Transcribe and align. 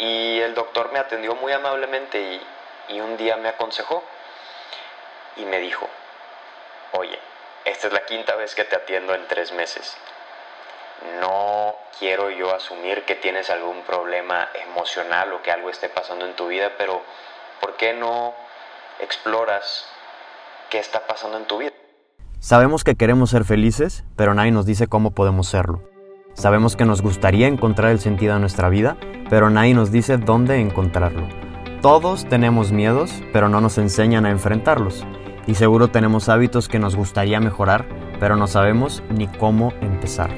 Y 0.00 0.40
el 0.40 0.54
doctor 0.54 0.92
me 0.92 0.98
atendió 0.98 1.34
muy 1.34 1.52
amablemente 1.52 2.40
y, 2.88 3.00
un 3.00 3.16
día 3.18 3.36
me 3.36 3.48
aconsejó 3.48 4.02
y 5.36 5.44
me 5.44 5.58
dijo, 5.58 5.86
oye, 6.92 7.18
esta 7.66 7.86
es 7.86 7.92
la 7.92 8.04
quinta 8.06 8.34
vez 8.34 8.54
que 8.54 8.64
te 8.64 8.74
atiendo 8.74 9.14
en 9.14 9.28
tres 9.28 9.52
meses. 9.52 9.96
No 11.20 11.76
quiero 11.98 12.30
yo 12.30 12.52
asumir 12.54 13.04
que 13.04 13.14
tienes 13.14 13.50
algún 13.50 13.82
problema 13.82 14.48
emocional 14.54 15.32
o 15.34 15.42
que 15.42 15.52
algo 15.52 15.68
esté 15.68 15.88
pasando 15.88 16.24
en 16.24 16.34
tu 16.34 16.48
vida, 16.48 16.72
pero 16.78 17.02
¿por 17.60 17.76
qué 17.76 17.92
no 17.92 18.34
exploras 19.00 19.86
qué 20.70 20.78
está 20.78 21.06
pasando 21.06 21.36
en 21.36 21.44
tu 21.44 21.58
vida? 21.58 21.72
Sabemos 22.40 22.84
que 22.84 22.96
queremos 22.96 23.30
ser 23.30 23.44
felices, 23.44 24.02
pero 24.16 24.32
nadie 24.34 24.50
nos 24.50 24.64
dice 24.64 24.88
cómo 24.88 25.12
podemos 25.12 25.46
serlo. 25.48 25.89
Sabemos 26.40 26.74
que 26.74 26.86
nos 26.86 27.02
gustaría 27.02 27.48
encontrar 27.48 27.90
el 27.90 28.00
sentido 28.00 28.32
de 28.32 28.40
nuestra 28.40 28.70
vida, 28.70 28.96
pero 29.28 29.50
nadie 29.50 29.74
nos 29.74 29.92
dice 29.92 30.16
dónde 30.16 30.58
encontrarlo. 30.58 31.28
Todos 31.82 32.24
tenemos 32.30 32.72
miedos, 32.72 33.12
pero 33.30 33.50
no 33.50 33.60
nos 33.60 33.76
enseñan 33.76 34.24
a 34.24 34.30
enfrentarlos. 34.30 35.04
Y 35.46 35.56
seguro 35.56 35.88
tenemos 35.88 36.30
hábitos 36.30 36.66
que 36.66 36.78
nos 36.78 36.96
gustaría 36.96 37.40
mejorar, 37.40 37.84
pero 38.18 38.36
no 38.36 38.46
sabemos 38.46 39.02
ni 39.10 39.26
cómo 39.26 39.74
empezar. 39.82 40.30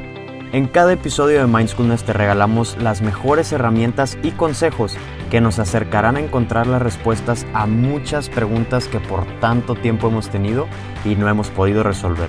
En 0.50 0.66
cada 0.66 0.92
episodio 0.92 1.38
de 1.38 1.46
Mindfulness 1.46 2.02
te 2.02 2.12
regalamos 2.12 2.77
las 2.78 3.00
mejores 3.00 3.52
herramientas 3.52 4.19
y 4.24 4.32
consejos 4.32 4.96
que 5.30 5.41
nos 5.41 5.60
acercarán 5.60 6.16
a 6.16 6.20
encontrar 6.20 6.66
las 6.66 6.82
respuestas 6.82 7.46
a 7.55 7.66
muchas 7.66 8.28
preguntas 8.28 8.88
que 8.88 8.98
por 8.98 9.24
tanto 9.38 9.77
tiempo 9.77 10.08
hemos 10.08 10.30
tenido 10.30 10.66
y 11.05 11.14
no 11.14 11.28
hemos 11.28 11.50
podido 11.50 11.84
resolver. 11.84 12.28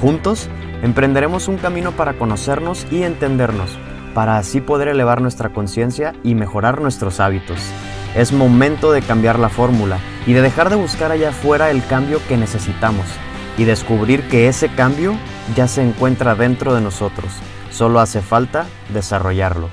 Juntos, 0.00 0.48
emprenderemos 0.84 1.48
un 1.48 1.56
camino 1.56 1.92
para 1.92 2.12
conocernos 2.12 2.86
y 2.90 3.04
entendernos, 3.04 3.70
para 4.12 4.36
así 4.36 4.60
poder 4.60 4.88
elevar 4.88 5.22
nuestra 5.22 5.48
conciencia 5.48 6.12
y 6.22 6.34
mejorar 6.34 6.82
nuestros 6.82 7.20
hábitos. 7.20 7.58
Es 8.14 8.32
momento 8.32 8.92
de 8.92 9.00
cambiar 9.00 9.38
la 9.38 9.48
fórmula 9.48 9.98
y 10.26 10.34
de 10.34 10.42
dejar 10.42 10.68
de 10.68 10.76
buscar 10.76 11.10
allá 11.10 11.30
afuera 11.30 11.70
el 11.70 11.82
cambio 11.86 12.20
que 12.28 12.36
necesitamos 12.36 13.06
y 13.56 13.64
descubrir 13.64 14.28
que 14.28 14.46
ese 14.46 14.68
cambio 14.68 15.14
ya 15.56 15.68
se 15.68 15.82
encuentra 15.82 16.34
dentro 16.34 16.74
de 16.74 16.82
nosotros. 16.82 17.32
Solo 17.70 17.98
hace 17.98 18.20
falta 18.20 18.66
desarrollarlo. 18.92 19.70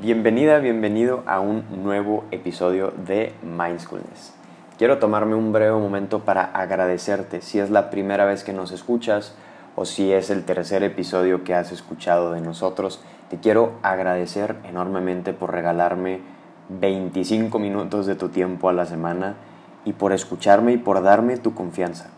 Bienvenida, 0.00 0.58
bienvenido 0.58 1.22
a 1.26 1.40
un 1.40 1.64
nuevo 1.82 2.24
episodio 2.30 2.94
de 3.06 3.34
Mindfulness. 3.42 4.39
Quiero 4.80 4.96
tomarme 4.96 5.34
un 5.34 5.52
breve 5.52 5.78
momento 5.78 6.20
para 6.20 6.42
agradecerte 6.42 7.42
si 7.42 7.58
es 7.58 7.68
la 7.68 7.90
primera 7.90 8.24
vez 8.24 8.44
que 8.44 8.54
nos 8.54 8.72
escuchas 8.72 9.34
o 9.76 9.84
si 9.84 10.10
es 10.10 10.30
el 10.30 10.46
tercer 10.46 10.82
episodio 10.82 11.44
que 11.44 11.52
has 11.52 11.70
escuchado 11.70 12.32
de 12.32 12.40
nosotros. 12.40 13.02
Te 13.28 13.36
quiero 13.36 13.72
agradecer 13.82 14.56
enormemente 14.64 15.34
por 15.34 15.52
regalarme 15.52 16.20
25 16.70 17.58
minutos 17.58 18.06
de 18.06 18.14
tu 18.14 18.30
tiempo 18.30 18.70
a 18.70 18.72
la 18.72 18.86
semana 18.86 19.34
y 19.84 19.92
por 19.92 20.14
escucharme 20.14 20.72
y 20.72 20.78
por 20.78 21.02
darme 21.02 21.36
tu 21.36 21.52
confianza. 21.52 22.08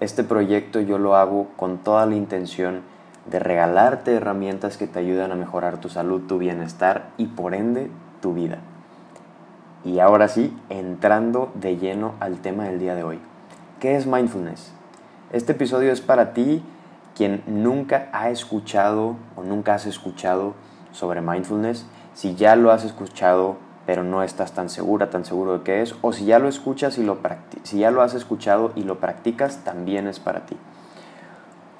Este 0.00 0.22
proyecto 0.22 0.78
yo 0.78 0.98
lo 0.98 1.16
hago 1.16 1.48
con 1.56 1.78
toda 1.78 2.04
la 2.04 2.16
intención 2.16 2.82
de 3.30 3.38
regalarte 3.38 4.12
herramientas 4.12 4.76
que 4.76 4.86
te 4.86 4.98
ayudan 4.98 5.32
a 5.32 5.36
mejorar 5.36 5.78
tu 5.78 5.88
salud, 5.88 6.26
tu 6.28 6.36
bienestar 6.36 7.06
y 7.16 7.28
por 7.28 7.54
ende 7.54 7.90
tu 8.20 8.34
vida. 8.34 8.58
Y 9.82 9.98
ahora 9.98 10.28
sí, 10.28 10.54
entrando 10.68 11.50
de 11.54 11.78
lleno 11.78 12.12
al 12.20 12.40
tema 12.40 12.64
del 12.64 12.78
día 12.78 12.94
de 12.94 13.02
hoy. 13.02 13.18
¿Qué 13.80 13.96
es 13.96 14.06
mindfulness? 14.06 14.72
Este 15.32 15.52
episodio 15.52 15.90
es 15.90 16.02
para 16.02 16.34
ti 16.34 16.62
quien 17.16 17.42
nunca 17.46 18.10
ha 18.12 18.28
escuchado 18.28 19.16
o 19.36 19.42
nunca 19.42 19.72
has 19.72 19.86
escuchado 19.86 20.52
sobre 20.92 21.22
mindfulness. 21.22 21.86
Si 22.12 22.34
ya 22.34 22.56
lo 22.56 22.72
has 22.72 22.84
escuchado, 22.84 23.56
pero 23.86 24.04
no 24.04 24.22
estás 24.22 24.52
tan 24.52 24.68
segura, 24.68 25.08
tan 25.08 25.24
seguro 25.24 25.58
de 25.58 25.64
qué 25.64 25.80
es, 25.80 25.94
o 26.02 26.12
si 26.12 26.26
ya 26.26 26.38
lo 26.38 26.48
escuchas 26.48 26.98
y 26.98 27.02
lo 27.02 27.18
si 27.62 27.78
ya 27.78 27.90
lo 27.90 28.02
has 28.02 28.12
escuchado 28.12 28.72
y 28.76 28.82
lo 28.82 29.00
practicas, 29.00 29.64
también 29.64 30.06
es 30.08 30.20
para 30.20 30.44
ti. 30.44 30.58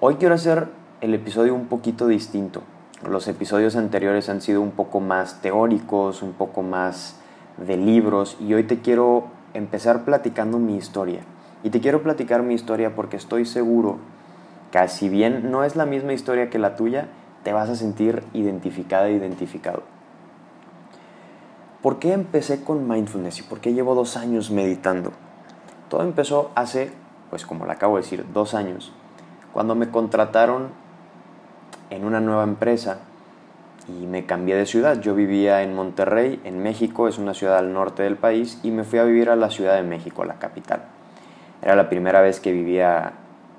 Hoy 0.00 0.14
quiero 0.14 0.36
hacer 0.36 0.68
el 1.02 1.12
episodio 1.12 1.54
un 1.54 1.66
poquito 1.66 2.06
distinto. 2.06 2.62
Los 3.06 3.28
episodios 3.28 3.76
anteriores 3.76 4.30
han 4.30 4.40
sido 4.40 4.62
un 4.62 4.70
poco 4.70 5.00
más 5.00 5.42
teóricos, 5.42 6.22
un 6.22 6.32
poco 6.32 6.62
más 6.62 7.19
de 7.66 7.76
libros, 7.76 8.36
y 8.40 8.54
hoy 8.54 8.64
te 8.64 8.80
quiero 8.80 9.28
empezar 9.54 10.04
platicando 10.04 10.58
mi 10.58 10.76
historia. 10.76 11.20
Y 11.62 11.70
te 11.70 11.80
quiero 11.80 12.02
platicar 12.02 12.42
mi 12.42 12.54
historia 12.54 12.94
porque 12.94 13.16
estoy 13.16 13.44
seguro 13.44 13.98
que 14.70 14.88
si 14.88 15.08
bien 15.08 15.50
no 15.50 15.64
es 15.64 15.76
la 15.76 15.86
misma 15.86 16.12
historia 16.12 16.48
que 16.48 16.58
la 16.58 16.76
tuya, 16.76 17.08
te 17.42 17.52
vas 17.52 17.68
a 17.68 17.76
sentir 17.76 18.22
identificada 18.32 19.08
e 19.08 19.12
identificado. 19.12 19.82
¿Por 21.82 21.98
qué 21.98 22.12
empecé 22.12 22.62
con 22.62 22.88
mindfulness 22.88 23.40
y 23.40 23.42
por 23.42 23.60
qué 23.60 23.72
llevo 23.72 23.94
dos 23.94 24.16
años 24.16 24.50
meditando? 24.50 25.12
Todo 25.88 26.02
empezó 26.02 26.50
hace, 26.54 26.92
pues 27.30 27.46
como 27.46 27.66
le 27.66 27.72
acabo 27.72 27.96
de 27.96 28.02
decir, 28.02 28.26
dos 28.32 28.54
años, 28.54 28.92
cuando 29.52 29.74
me 29.74 29.90
contrataron 29.90 30.68
en 31.88 32.04
una 32.04 32.20
nueva 32.20 32.44
empresa 32.44 33.00
y 33.98 34.06
me 34.06 34.26
cambié 34.26 34.54
de 34.54 34.66
ciudad. 34.66 35.00
Yo 35.00 35.14
vivía 35.14 35.62
en 35.62 35.74
Monterrey, 35.74 36.40
en 36.44 36.62
México, 36.62 37.08
es 37.08 37.18
una 37.18 37.34
ciudad 37.34 37.58
al 37.58 37.72
norte 37.72 38.02
del 38.02 38.16
país, 38.16 38.60
y 38.62 38.70
me 38.70 38.84
fui 38.84 38.98
a 38.98 39.04
vivir 39.04 39.30
a 39.30 39.36
la 39.36 39.50
Ciudad 39.50 39.76
de 39.76 39.82
México, 39.82 40.24
la 40.24 40.38
capital. 40.38 40.82
Era 41.62 41.76
la 41.76 41.88
primera 41.88 42.20
vez 42.20 42.40
que 42.40 42.52
vivía 42.52 43.12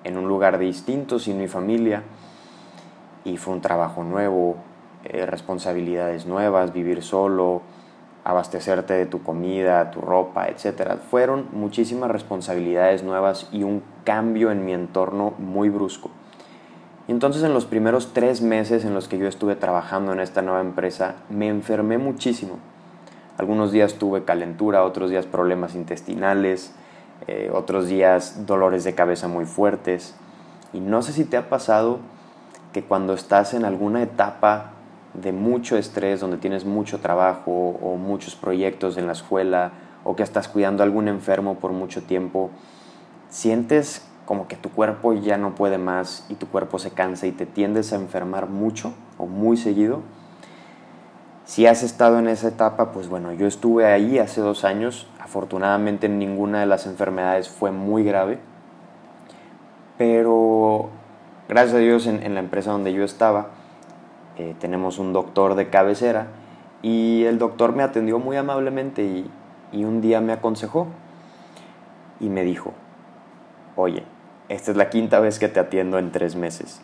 en 0.03 0.17
un 0.17 0.27
lugar 0.27 0.57
distinto, 0.57 1.19
sin 1.19 1.37
mi 1.37 1.47
familia, 1.47 2.03
y 3.23 3.37
fue 3.37 3.53
un 3.53 3.61
trabajo 3.61 4.03
nuevo, 4.03 4.57
eh, 5.03 5.25
responsabilidades 5.25 6.25
nuevas, 6.25 6.73
vivir 6.73 7.03
solo, 7.03 7.61
abastecerte 8.23 8.93
de 8.93 9.05
tu 9.05 9.23
comida, 9.23 9.91
tu 9.91 10.01
ropa, 10.01 10.47
etc. 10.47 10.97
Fueron 11.09 11.47
muchísimas 11.51 12.11
responsabilidades 12.11 13.03
nuevas 13.03 13.49
y 13.51 13.63
un 13.63 13.83
cambio 14.03 14.51
en 14.51 14.65
mi 14.65 14.73
entorno 14.73 15.33
muy 15.37 15.69
brusco. 15.69 16.11
Entonces 17.11 17.43
en 17.43 17.53
los 17.53 17.65
primeros 17.65 18.13
tres 18.13 18.41
meses 18.41 18.85
en 18.85 18.93
los 18.93 19.09
que 19.09 19.17
yo 19.17 19.27
estuve 19.27 19.57
trabajando 19.57 20.13
en 20.13 20.21
esta 20.21 20.41
nueva 20.41 20.61
empresa, 20.61 21.15
me 21.29 21.49
enfermé 21.49 21.97
muchísimo. 21.97 22.57
Algunos 23.37 23.73
días 23.73 23.95
tuve 23.95 24.23
calentura, 24.23 24.85
otros 24.85 25.09
días 25.09 25.25
problemas 25.25 25.75
intestinales, 25.75 26.71
eh, 27.27 27.51
otros 27.53 27.89
días 27.89 28.45
dolores 28.45 28.85
de 28.85 28.95
cabeza 28.95 29.27
muy 29.27 29.43
fuertes. 29.43 30.15
Y 30.71 30.79
no 30.79 31.01
sé 31.01 31.11
si 31.11 31.25
te 31.25 31.35
ha 31.35 31.49
pasado 31.49 31.99
que 32.71 32.81
cuando 32.81 33.13
estás 33.13 33.53
en 33.53 33.65
alguna 33.65 34.01
etapa 34.01 34.71
de 35.13 35.33
mucho 35.33 35.75
estrés, 35.75 36.21
donde 36.21 36.37
tienes 36.37 36.63
mucho 36.63 37.01
trabajo 37.01 37.51
o 37.81 37.97
muchos 37.97 38.35
proyectos 38.35 38.95
en 38.95 39.07
la 39.07 39.11
escuela 39.11 39.73
o 40.05 40.15
que 40.15 40.23
estás 40.23 40.47
cuidando 40.47 40.81
a 40.81 40.85
algún 40.85 41.09
enfermo 41.09 41.55
por 41.55 41.73
mucho 41.73 42.03
tiempo, 42.03 42.51
sientes 43.29 44.07
como 44.31 44.47
que 44.47 44.55
tu 44.55 44.69
cuerpo 44.69 45.11
ya 45.11 45.35
no 45.35 45.55
puede 45.55 45.77
más 45.77 46.25
y 46.29 46.35
tu 46.35 46.47
cuerpo 46.47 46.79
se 46.79 46.91
cansa 46.91 47.27
y 47.27 47.33
te 47.33 47.45
tiendes 47.45 47.91
a 47.91 47.97
enfermar 47.97 48.47
mucho 48.47 48.93
o 49.17 49.25
muy 49.25 49.57
seguido. 49.57 50.03
Si 51.43 51.67
has 51.67 51.83
estado 51.83 52.17
en 52.17 52.29
esa 52.29 52.47
etapa, 52.47 52.93
pues 52.93 53.09
bueno, 53.09 53.33
yo 53.33 53.45
estuve 53.45 53.87
ahí 53.87 54.19
hace 54.19 54.39
dos 54.39 54.63
años. 54.63 55.05
Afortunadamente 55.19 56.07
ninguna 56.07 56.61
de 56.61 56.65
las 56.65 56.85
enfermedades 56.85 57.49
fue 57.49 57.71
muy 57.71 58.05
grave. 58.05 58.39
Pero 59.97 60.87
gracias 61.49 61.75
a 61.75 61.79
Dios 61.79 62.07
en, 62.07 62.33
la 62.33 62.39
empresa 62.39 62.71
donde 62.71 62.93
yo 62.93 63.03
estaba, 63.03 63.47
eh, 64.37 64.55
tenemos 64.59 64.97
un 64.97 65.11
doctor 65.11 65.55
de 65.55 65.69
cabecera 65.69 66.27
y 66.81 67.25
el 67.25 67.37
doctor 67.37 67.75
me 67.75 67.83
atendió 67.83 68.17
muy 68.17 68.37
amablemente 68.37 69.03
y, 69.03 69.29
y 69.73 69.83
un 69.83 69.99
día 69.99 70.21
me 70.21 70.31
aconsejó 70.31 70.87
y 72.21 72.29
me 72.29 72.45
dijo, 72.45 72.71
oye, 73.75 74.05
esta 74.51 74.71
es 74.71 74.77
la 74.77 74.89
quinta 74.89 75.21
vez 75.21 75.39
que 75.39 75.47
te 75.47 75.61
atiendo 75.61 75.97
en 75.97 76.11
tres 76.11 76.35
meses. 76.35 76.81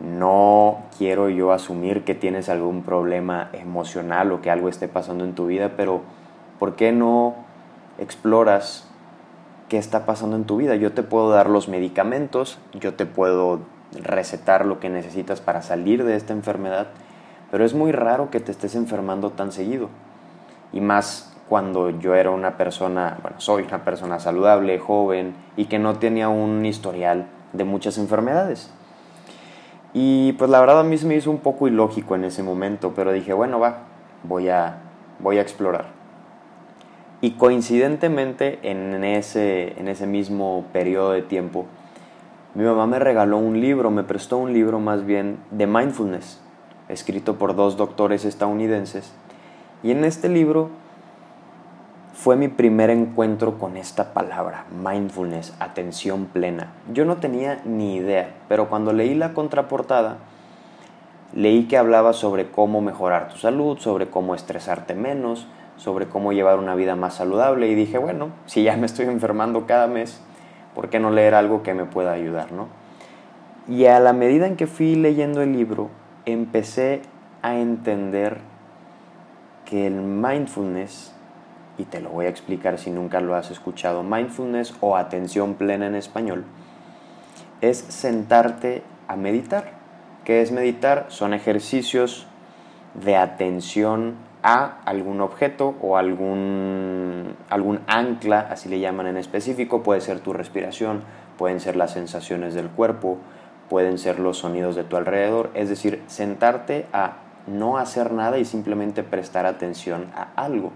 No 0.00 0.82
quiero 0.98 1.28
yo 1.28 1.52
asumir 1.52 2.02
que 2.04 2.16
tienes 2.16 2.48
algún 2.48 2.82
problema 2.82 3.50
emocional 3.52 4.32
o 4.32 4.42
que 4.42 4.50
algo 4.50 4.68
esté 4.68 4.88
pasando 4.88 5.24
en 5.24 5.34
tu 5.34 5.46
vida, 5.46 5.74
pero 5.76 6.02
¿por 6.58 6.74
qué 6.74 6.90
no 6.90 7.36
exploras 7.98 8.90
qué 9.68 9.78
está 9.78 10.06
pasando 10.06 10.34
en 10.34 10.44
tu 10.44 10.56
vida? 10.56 10.74
Yo 10.74 10.92
te 10.92 11.04
puedo 11.04 11.30
dar 11.30 11.48
los 11.48 11.68
medicamentos, 11.68 12.58
yo 12.72 12.94
te 12.94 13.06
puedo 13.06 13.60
recetar 13.92 14.66
lo 14.66 14.80
que 14.80 14.90
necesitas 14.90 15.40
para 15.40 15.62
salir 15.62 16.02
de 16.04 16.16
esta 16.16 16.32
enfermedad, 16.32 16.88
pero 17.52 17.64
es 17.64 17.74
muy 17.74 17.92
raro 17.92 18.28
que 18.30 18.40
te 18.40 18.50
estés 18.50 18.74
enfermando 18.74 19.30
tan 19.30 19.52
seguido. 19.52 19.88
Y 20.72 20.80
más 20.80 21.35
cuando 21.48 21.90
yo 21.90 22.14
era 22.14 22.30
una 22.30 22.56
persona, 22.56 23.18
bueno, 23.22 23.40
soy 23.40 23.62
una 23.64 23.84
persona 23.84 24.18
saludable, 24.18 24.78
joven 24.78 25.34
y 25.56 25.66
que 25.66 25.78
no 25.78 25.98
tenía 25.98 26.28
un 26.28 26.64
historial 26.66 27.26
de 27.52 27.64
muchas 27.64 27.98
enfermedades. 27.98 28.70
Y 29.94 30.32
pues 30.34 30.50
la 30.50 30.60
verdad 30.60 30.80
a 30.80 30.84
mí 30.84 30.98
se 30.98 31.06
me 31.06 31.14
hizo 31.14 31.30
un 31.30 31.38
poco 31.38 31.68
ilógico 31.68 32.16
en 32.16 32.24
ese 32.24 32.42
momento, 32.42 32.92
pero 32.94 33.12
dije, 33.12 33.32
bueno, 33.32 33.58
va, 33.58 33.84
voy 34.24 34.48
a, 34.48 34.78
voy 35.20 35.38
a 35.38 35.40
explorar. 35.40 35.86
Y 37.20 37.32
coincidentemente 37.32 38.58
en 38.62 39.02
ese, 39.04 39.78
en 39.80 39.88
ese 39.88 40.06
mismo 40.06 40.66
periodo 40.72 41.12
de 41.12 41.22
tiempo, 41.22 41.66
mi 42.54 42.64
mamá 42.64 42.86
me 42.86 42.98
regaló 42.98 43.38
un 43.38 43.60
libro, 43.60 43.90
me 43.90 44.02
prestó 44.02 44.36
un 44.36 44.52
libro 44.52 44.80
más 44.80 45.06
bien 45.06 45.38
de 45.50 45.66
mindfulness. 45.66 46.40
escrito 46.88 47.36
por 47.36 47.56
dos 47.56 47.76
doctores 47.76 48.24
estadounidenses. 48.24 49.12
Y 49.82 49.92
en 49.92 50.04
este 50.04 50.28
libro 50.28 50.70
fue 52.16 52.34
mi 52.34 52.48
primer 52.48 52.88
encuentro 52.88 53.58
con 53.58 53.76
esta 53.76 54.14
palabra, 54.14 54.64
mindfulness, 54.82 55.54
atención 55.60 56.24
plena. 56.24 56.72
Yo 56.90 57.04
no 57.04 57.18
tenía 57.18 57.60
ni 57.66 57.96
idea, 57.96 58.30
pero 58.48 58.70
cuando 58.70 58.94
leí 58.94 59.14
la 59.14 59.34
contraportada, 59.34 60.16
leí 61.34 61.64
que 61.64 61.76
hablaba 61.76 62.14
sobre 62.14 62.50
cómo 62.50 62.80
mejorar 62.80 63.28
tu 63.28 63.36
salud, 63.36 63.76
sobre 63.78 64.08
cómo 64.08 64.34
estresarte 64.34 64.94
menos, 64.94 65.46
sobre 65.76 66.06
cómo 66.06 66.32
llevar 66.32 66.58
una 66.58 66.74
vida 66.74 66.96
más 66.96 67.14
saludable 67.14 67.68
y 67.68 67.74
dije, 67.74 67.98
bueno, 67.98 68.30
si 68.46 68.62
ya 68.62 68.78
me 68.78 68.86
estoy 68.86 69.04
enfermando 69.04 69.66
cada 69.66 69.86
mes, 69.86 70.18
¿por 70.74 70.88
qué 70.88 70.98
no 70.98 71.10
leer 71.10 71.34
algo 71.34 71.62
que 71.62 71.74
me 71.74 71.84
pueda 71.84 72.12
ayudar, 72.12 72.50
no? 72.50 72.68
Y 73.68 73.84
a 73.84 74.00
la 74.00 74.14
medida 74.14 74.46
en 74.46 74.56
que 74.56 74.66
fui 74.66 74.94
leyendo 74.94 75.42
el 75.42 75.52
libro, 75.52 75.90
empecé 76.24 77.02
a 77.42 77.56
entender 77.56 78.38
que 79.66 79.86
el 79.86 79.96
mindfulness, 79.96 81.12
y 81.78 81.84
te 81.84 82.00
lo 82.00 82.10
voy 82.10 82.26
a 82.26 82.28
explicar 82.28 82.78
si 82.78 82.90
nunca 82.90 83.20
lo 83.20 83.34
has 83.34 83.50
escuchado, 83.50 84.02
mindfulness 84.02 84.74
o 84.80 84.96
atención 84.96 85.54
plena 85.54 85.86
en 85.86 85.94
español, 85.94 86.44
es 87.60 87.78
sentarte 87.78 88.82
a 89.08 89.16
meditar. 89.16 89.72
¿Qué 90.24 90.42
es 90.42 90.52
meditar? 90.52 91.06
Son 91.08 91.34
ejercicios 91.34 92.26
de 92.94 93.16
atención 93.16 94.14
a 94.42 94.80
algún 94.84 95.20
objeto 95.20 95.74
o 95.80 95.96
algún, 95.96 97.34
algún 97.50 97.80
ancla, 97.86 98.46
así 98.50 98.68
le 98.68 98.80
llaman 98.80 99.06
en 99.06 99.16
específico, 99.16 99.82
puede 99.82 100.00
ser 100.00 100.20
tu 100.20 100.32
respiración, 100.32 101.02
pueden 101.36 101.60
ser 101.60 101.76
las 101.76 101.92
sensaciones 101.92 102.54
del 102.54 102.68
cuerpo, 102.68 103.18
pueden 103.68 103.98
ser 103.98 104.18
los 104.18 104.38
sonidos 104.38 104.76
de 104.76 104.84
tu 104.84 104.96
alrededor, 104.96 105.50
es 105.54 105.68
decir, 105.68 106.02
sentarte 106.06 106.86
a 106.92 107.18
no 107.46 107.78
hacer 107.78 108.12
nada 108.12 108.38
y 108.38 108.44
simplemente 108.44 109.02
prestar 109.02 109.46
atención 109.46 110.06
a 110.14 110.28
algo. 110.36 110.72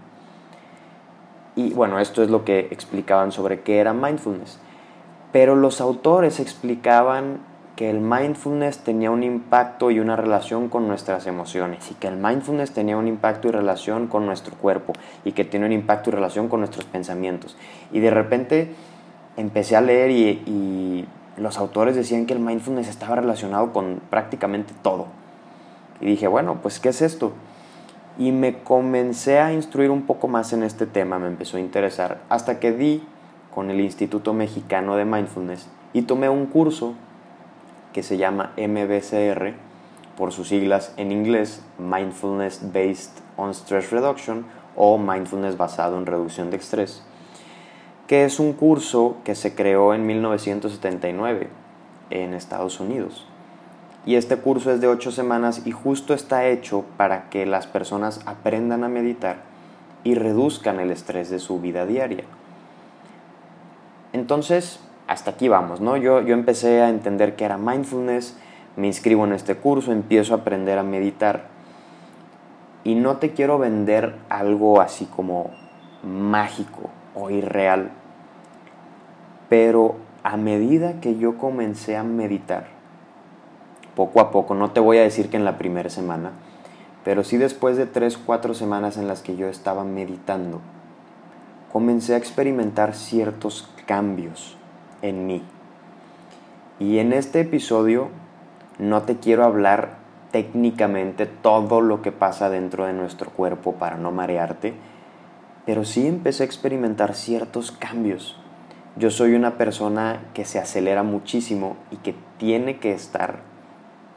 Y 1.56 1.72
bueno, 1.72 1.98
esto 1.98 2.22
es 2.22 2.30
lo 2.30 2.44
que 2.44 2.68
explicaban 2.70 3.32
sobre 3.32 3.60
qué 3.60 3.78
era 3.78 3.92
mindfulness. 3.92 4.58
Pero 5.32 5.56
los 5.56 5.80
autores 5.80 6.40
explicaban 6.40 7.40
que 7.76 7.88
el 7.88 8.00
mindfulness 8.00 8.80
tenía 8.80 9.10
un 9.10 9.22
impacto 9.22 9.90
y 9.90 10.00
una 10.00 10.14
relación 10.14 10.68
con 10.68 10.86
nuestras 10.86 11.26
emociones 11.26 11.90
y 11.90 11.94
que 11.94 12.08
el 12.08 12.16
mindfulness 12.16 12.72
tenía 12.72 12.96
un 12.96 13.08
impacto 13.08 13.48
y 13.48 13.52
relación 13.52 14.06
con 14.06 14.26
nuestro 14.26 14.54
cuerpo 14.56 14.92
y 15.24 15.32
que 15.32 15.44
tiene 15.44 15.66
un 15.66 15.72
impacto 15.72 16.10
y 16.10 16.12
relación 16.12 16.48
con 16.48 16.60
nuestros 16.60 16.84
pensamientos. 16.84 17.56
Y 17.90 18.00
de 18.00 18.10
repente 18.10 18.74
empecé 19.36 19.76
a 19.76 19.80
leer 19.80 20.10
y, 20.10 20.28
y 20.46 21.08
los 21.38 21.56
autores 21.56 21.96
decían 21.96 22.26
que 22.26 22.34
el 22.34 22.40
mindfulness 22.40 22.88
estaba 22.88 23.16
relacionado 23.16 23.72
con 23.72 24.00
prácticamente 24.10 24.74
todo. 24.82 25.06
Y 26.00 26.06
dije, 26.06 26.28
bueno, 26.28 26.58
pues 26.62 26.80
¿qué 26.80 26.90
es 26.90 27.00
esto? 27.00 27.32
Y 28.20 28.30
me 28.30 28.62
comencé 28.62 29.40
a 29.40 29.52
instruir 29.52 29.90
un 29.90 30.02
poco 30.02 30.28
más 30.28 30.52
en 30.52 30.62
este 30.62 30.86
tema, 30.86 31.18
me 31.18 31.26
empezó 31.26 31.56
a 31.56 31.60
interesar, 31.60 32.20
hasta 32.28 32.60
que 32.60 32.70
di 32.70 33.02
con 33.52 33.68
el 33.70 33.80
Instituto 33.80 34.32
Mexicano 34.32 34.94
de 34.94 35.04
Mindfulness 35.04 35.68
y 35.92 36.02
tomé 36.02 36.28
un 36.28 36.46
curso 36.46 36.94
que 37.92 38.04
se 38.04 38.16
llama 38.16 38.52
MBCR, 38.56 39.54
por 40.16 40.30
sus 40.30 40.46
siglas 40.46 40.94
en 40.96 41.10
inglés, 41.10 41.64
Mindfulness 41.78 42.72
Based 42.72 43.10
on 43.36 43.50
Stress 43.50 43.90
Reduction 43.90 44.44
o 44.76 44.96
Mindfulness 44.98 45.56
basado 45.56 45.98
en 45.98 46.06
reducción 46.06 46.50
de 46.50 46.58
estrés 46.58 47.02
que 48.10 48.24
es 48.24 48.40
un 48.40 48.54
curso 48.54 49.18
que 49.22 49.36
se 49.36 49.54
creó 49.54 49.94
en 49.94 50.04
1979 50.04 51.48
en 52.10 52.34
Estados 52.34 52.80
Unidos. 52.80 53.24
Y 54.06 54.14
este 54.14 54.36
curso 54.36 54.72
es 54.72 54.80
de 54.80 54.88
ocho 54.88 55.10
semanas 55.10 55.62
y 55.66 55.72
justo 55.72 56.14
está 56.14 56.46
hecho 56.46 56.84
para 56.96 57.28
que 57.28 57.44
las 57.44 57.66
personas 57.66 58.20
aprendan 58.26 58.82
a 58.84 58.88
meditar 58.88 59.42
y 60.04 60.14
reduzcan 60.14 60.80
el 60.80 60.90
estrés 60.90 61.28
de 61.28 61.38
su 61.38 61.60
vida 61.60 61.84
diaria. 61.84 62.24
Entonces, 64.12 64.80
hasta 65.06 65.32
aquí 65.32 65.48
vamos, 65.48 65.80
¿no? 65.80 65.96
Yo, 65.96 66.20
yo 66.22 66.34
empecé 66.34 66.80
a 66.80 66.88
entender 66.88 67.36
que 67.36 67.44
era 67.44 67.58
mindfulness, 67.58 68.36
me 68.76 68.86
inscribo 68.86 69.26
en 69.26 69.32
este 69.32 69.56
curso, 69.56 69.92
empiezo 69.92 70.34
a 70.34 70.38
aprender 70.38 70.78
a 70.78 70.82
meditar. 70.82 71.48
Y 72.84 72.94
no 72.94 73.18
te 73.18 73.32
quiero 73.32 73.58
vender 73.58 74.16
algo 74.30 74.80
así 74.80 75.04
como 75.04 75.50
mágico 76.02 76.90
o 77.14 77.28
irreal, 77.28 77.90
pero 79.50 79.96
a 80.22 80.36
medida 80.36 81.00
que 81.00 81.18
yo 81.18 81.36
comencé 81.36 81.96
a 81.96 82.02
meditar, 82.02 82.79
poco 83.94 84.20
a 84.20 84.30
poco, 84.30 84.54
no 84.54 84.70
te 84.70 84.80
voy 84.80 84.98
a 84.98 85.02
decir 85.02 85.30
que 85.30 85.36
en 85.36 85.44
la 85.44 85.58
primera 85.58 85.90
semana, 85.90 86.32
pero 87.04 87.24
sí 87.24 87.36
después 87.36 87.76
de 87.76 87.86
tres, 87.86 88.18
cuatro 88.18 88.54
semanas 88.54 88.96
en 88.96 89.08
las 89.08 89.22
que 89.22 89.36
yo 89.36 89.48
estaba 89.48 89.84
meditando, 89.84 90.60
comencé 91.72 92.14
a 92.14 92.18
experimentar 92.18 92.94
ciertos 92.94 93.68
cambios 93.86 94.56
en 95.02 95.26
mí. 95.26 95.42
Y 96.78 96.98
en 96.98 97.12
este 97.12 97.40
episodio 97.40 98.08
no 98.78 99.02
te 99.02 99.16
quiero 99.16 99.44
hablar 99.44 99.98
técnicamente 100.30 101.26
todo 101.26 101.80
lo 101.80 102.02
que 102.02 102.12
pasa 102.12 102.48
dentro 102.48 102.86
de 102.86 102.92
nuestro 102.92 103.30
cuerpo 103.30 103.74
para 103.74 103.96
no 103.96 104.12
marearte, 104.12 104.74
pero 105.66 105.84
sí 105.84 106.06
empecé 106.06 106.42
a 106.42 106.46
experimentar 106.46 107.14
ciertos 107.14 107.70
cambios 107.70 108.40
yo 108.96 109.10
soy 109.10 109.34
una 109.34 109.56
persona 109.56 110.20
que 110.34 110.44
se 110.44 110.58
acelera 110.58 111.02
muchísimo 111.04 111.76
y 111.92 111.96
que 111.96 112.14
tiene 112.38 112.78
que 112.78 112.92
estar, 112.92 113.38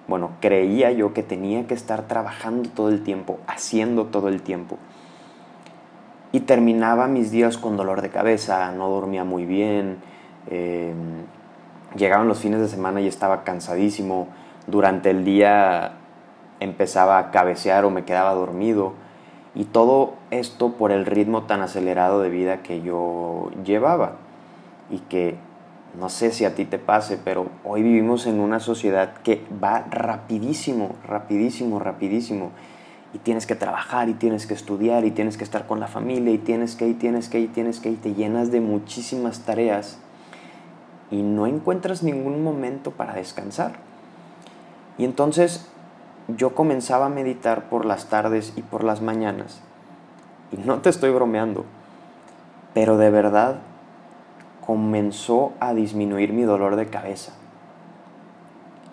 bueno, 0.07 0.31
creía 0.41 0.91
yo 0.91 1.13
que 1.13 1.23
tenía 1.23 1.65
que 1.65 1.73
estar 1.73 2.07
trabajando 2.07 2.69
todo 2.69 2.89
el 2.89 3.03
tiempo, 3.03 3.39
haciendo 3.47 4.05
todo 4.05 4.27
el 4.27 4.41
tiempo. 4.41 4.77
Y 6.31 6.41
terminaba 6.41 7.07
mis 7.07 7.31
días 7.31 7.57
con 7.57 7.77
dolor 7.77 8.01
de 8.01 8.09
cabeza, 8.09 8.71
no 8.71 8.89
dormía 8.89 9.23
muy 9.23 9.45
bien, 9.45 9.97
em, 10.49 11.23
llegaban 11.95 12.27
los 12.27 12.39
fines 12.39 12.59
de 12.59 12.67
semana 12.67 13.01
y 13.01 13.07
estaba 13.07 13.43
cansadísimo, 13.43 14.27
durante 14.67 15.09
el 15.09 15.23
día 15.23 15.93
empezaba 16.59 17.17
a 17.17 17.31
cabecear 17.31 17.85
o 17.85 17.89
me 17.89 18.03
quedaba 18.03 18.33
dormido. 18.33 18.93
Y 19.55 19.65
todo 19.65 20.15
esto 20.31 20.73
por 20.73 20.91
el 20.91 21.05
ritmo 21.05 21.43
tan 21.43 21.61
acelerado 21.61 22.21
de 22.21 22.29
vida 22.29 22.63
que 22.63 22.81
yo 22.81 23.51
llevaba 23.63 24.13
y 24.89 24.99
que 24.99 25.35
no 25.99 26.09
sé 26.09 26.31
si 26.31 26.43
a 26.43 26.55
ti 26.55 26.65
te 26.65 26.79
pase, 26.79 27.19
pero 27.23 27.47
hoy 27.63 27.83
vivimos 27.83 28.25
en 28.25 28.39
una 28.39 28.59
sociedad 28.59 29.13
que 29.23 29.45
va 29.63 29.85
rapidísimo, 29.91 30.95
rapidísimo, 31.05 31.79
rapidísimo. 31.79 32.51
Y 33.13 33.19
tienes 33.19 33.45
que 33.45 33.53
trabajar 33.53 34.09
y 34.09 34.15
tienes 34.15 34.47
que 34.47 34.55
estudiar 34.55 35.05
y 35.05 35.11
tienes 35.11 35.37
que 35.37 35.43
estar 35.43 35.67
con 35.67 35.79
la 35.79 35.87
familia 35.87 36.33
y 36.33 36.39
tienes 36.39 36.75
que 36.75 36.87
y 36.87 36.95
tienes 36.95 37.29
que 37.29 37.39
y 37.39 37.47
tienes 37.47 37.79
que 37.79 37.91
y 37.91 37.95
te 37.95 38.15
llenas 38.15 38.51
de 38.51 38.59
muchísimas 38.59 39.41
tareas 39.41 39.99
y 41.11 41.21
no 41.21 41.45
encuentras 41.45 42.01
ningún 42.01 42.43
momento 42.43 42.89
para 42.89 43.13
descansar. 43.13 43.73
Y 44.97 45.05
entonces 45.05 45.69
yo 46.27 46.55
comenzaba 46.55 47.05
a 47.05 47.09
meditar 47.09 47.69
por 47.69 47.85
las 47.85 48.09
tardes 48.09 48.53
y 48.55 48.63
por 48.63 48.83
las 48.83 49.03
mañanas. 49.03 49.61
Y 50.51 50.57
no 50.57 50.79
te 50.81 50.89
estoy 50.89 51.11
bromeando, 51.11 51.65
pero 52.73 52.97
de 52.97 53.11
verdad 53.11 53.57
comenzó 54.65 55.53
a 55.59 55.73
disminuir 55.73 56.33
mi 56.33 56.43
dolor 56.43 56.75
de 56.75 56.87
cabeza. 56.87 57.33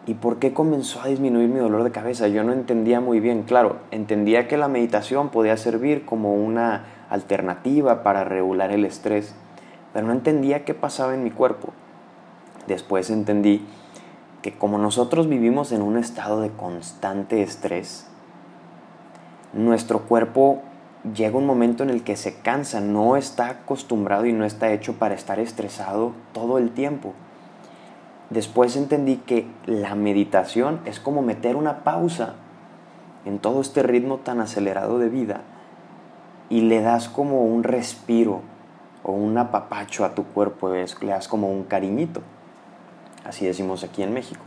¿Y 0.06 0.14
por 0.14 0.38
qué 0.38 0.52
comenzó 0.52 1.00
a 1.02 1.06
disminuir 1.06 1.48
mi 1.48 1.60
dolor 1.60 1.84
de 1.84 1.92
cabeza? 1.92 2.26
Yo 2.26 2.42
no 2.42 2.52
entendía 2.52 3.00
muy 3.00 3.20
bien. 3.20 3.44
Claro, 3.44 3.76
entendía 3.90 4.48
que 4.48 4.56
la 4.56 4.66
meditación 4.66 5.28
podía 5.28 5.56
servir 5.56 6.04
como 6.04 6.34
una 6.34 6.86
alternativa 7.10 8.02
para 8.02 8.24
regular 8.24 8.72
el 8.72 8.84
estrés, 8.84 9.34
pero 9.92 10.06
no 10.06 10.12
entendía 10.12 10.64
qué 10.64 10.74
pasaba 10.74 11.14
en 11.14 11.22
mi 11.22 11.30
cuerpo. 11.30 11.72
Después 12.66 13.10
entendí 13.10 13.64
que 14.42 14.56
como 14.56 14.78
nosotros 14.78 15.28
vivimos 15.28 15.70
en 15.70 15.82
un 15.82 15.98
estado 15.98 16.40
de 16.40 16.50
constante 16.50 17.42
estrés, 17.42 18.08
nuestro 19.52 20.00
cuerpo 20.00 20.62
llega 21.14 21.38
un 21.38 21.47
momento 21.47 21.83
en 21.83 21.90
el 21.90 22.02
que 22.02 22.16
se 22.16 22.35
cansa, 22.40 22.80
no 22.80 23.16
está 23.16 23.49
acostumbrado 23.49 24.26
y 24.26 24.33
no 24.33 24.45
está 24.45 24.73
hecho 24.73 24.95
para 24.95 25.14
estar 25.14 25.38
estresado 25.38 26.12
todo 26.33 26.59
el 26.59 26.71
tiempo. 26.71 27.14
Después 28.30 28.76
entendí 28.76 29.16
que 29.16 29.47
la 29.66 29.95
meditación 29.95 30.80
es 30.85 31.00
como 31.00 31.23
meter 31.23 31.57
una 31.57 31.83
pausa 31.83 32.35
en 33.25 33.38
todo 33.38 33.61
este 33.61 33.83
ritmo 33.83 34.19
tan 34.19 34.40
acelerado 34.40 34.99
de 34.99 35.09
vida 35.09 35.40
y 36.49 36.62
le 36.62 36.80
das 36.80 37.09
como 37.09 37.45
un 37.45 37.64
respiro 37.64 38.42
o 39.02 39.12
un 39.12 39.37
apapacho 39.38 40.04
a 40.04 40.14
tu 40.14 40.25
cuerpo, 40.25 40.69
le 40.69 40.87
das 41.09 41.28
como 41.28 41.50
un 41.50 41.64
cariñito. 41.64 42.23
Así 43.25 43.47
decimos 43.47 43.85
aquí 43.85 44.02
en 44.02 44.12
México. 44.12 44.42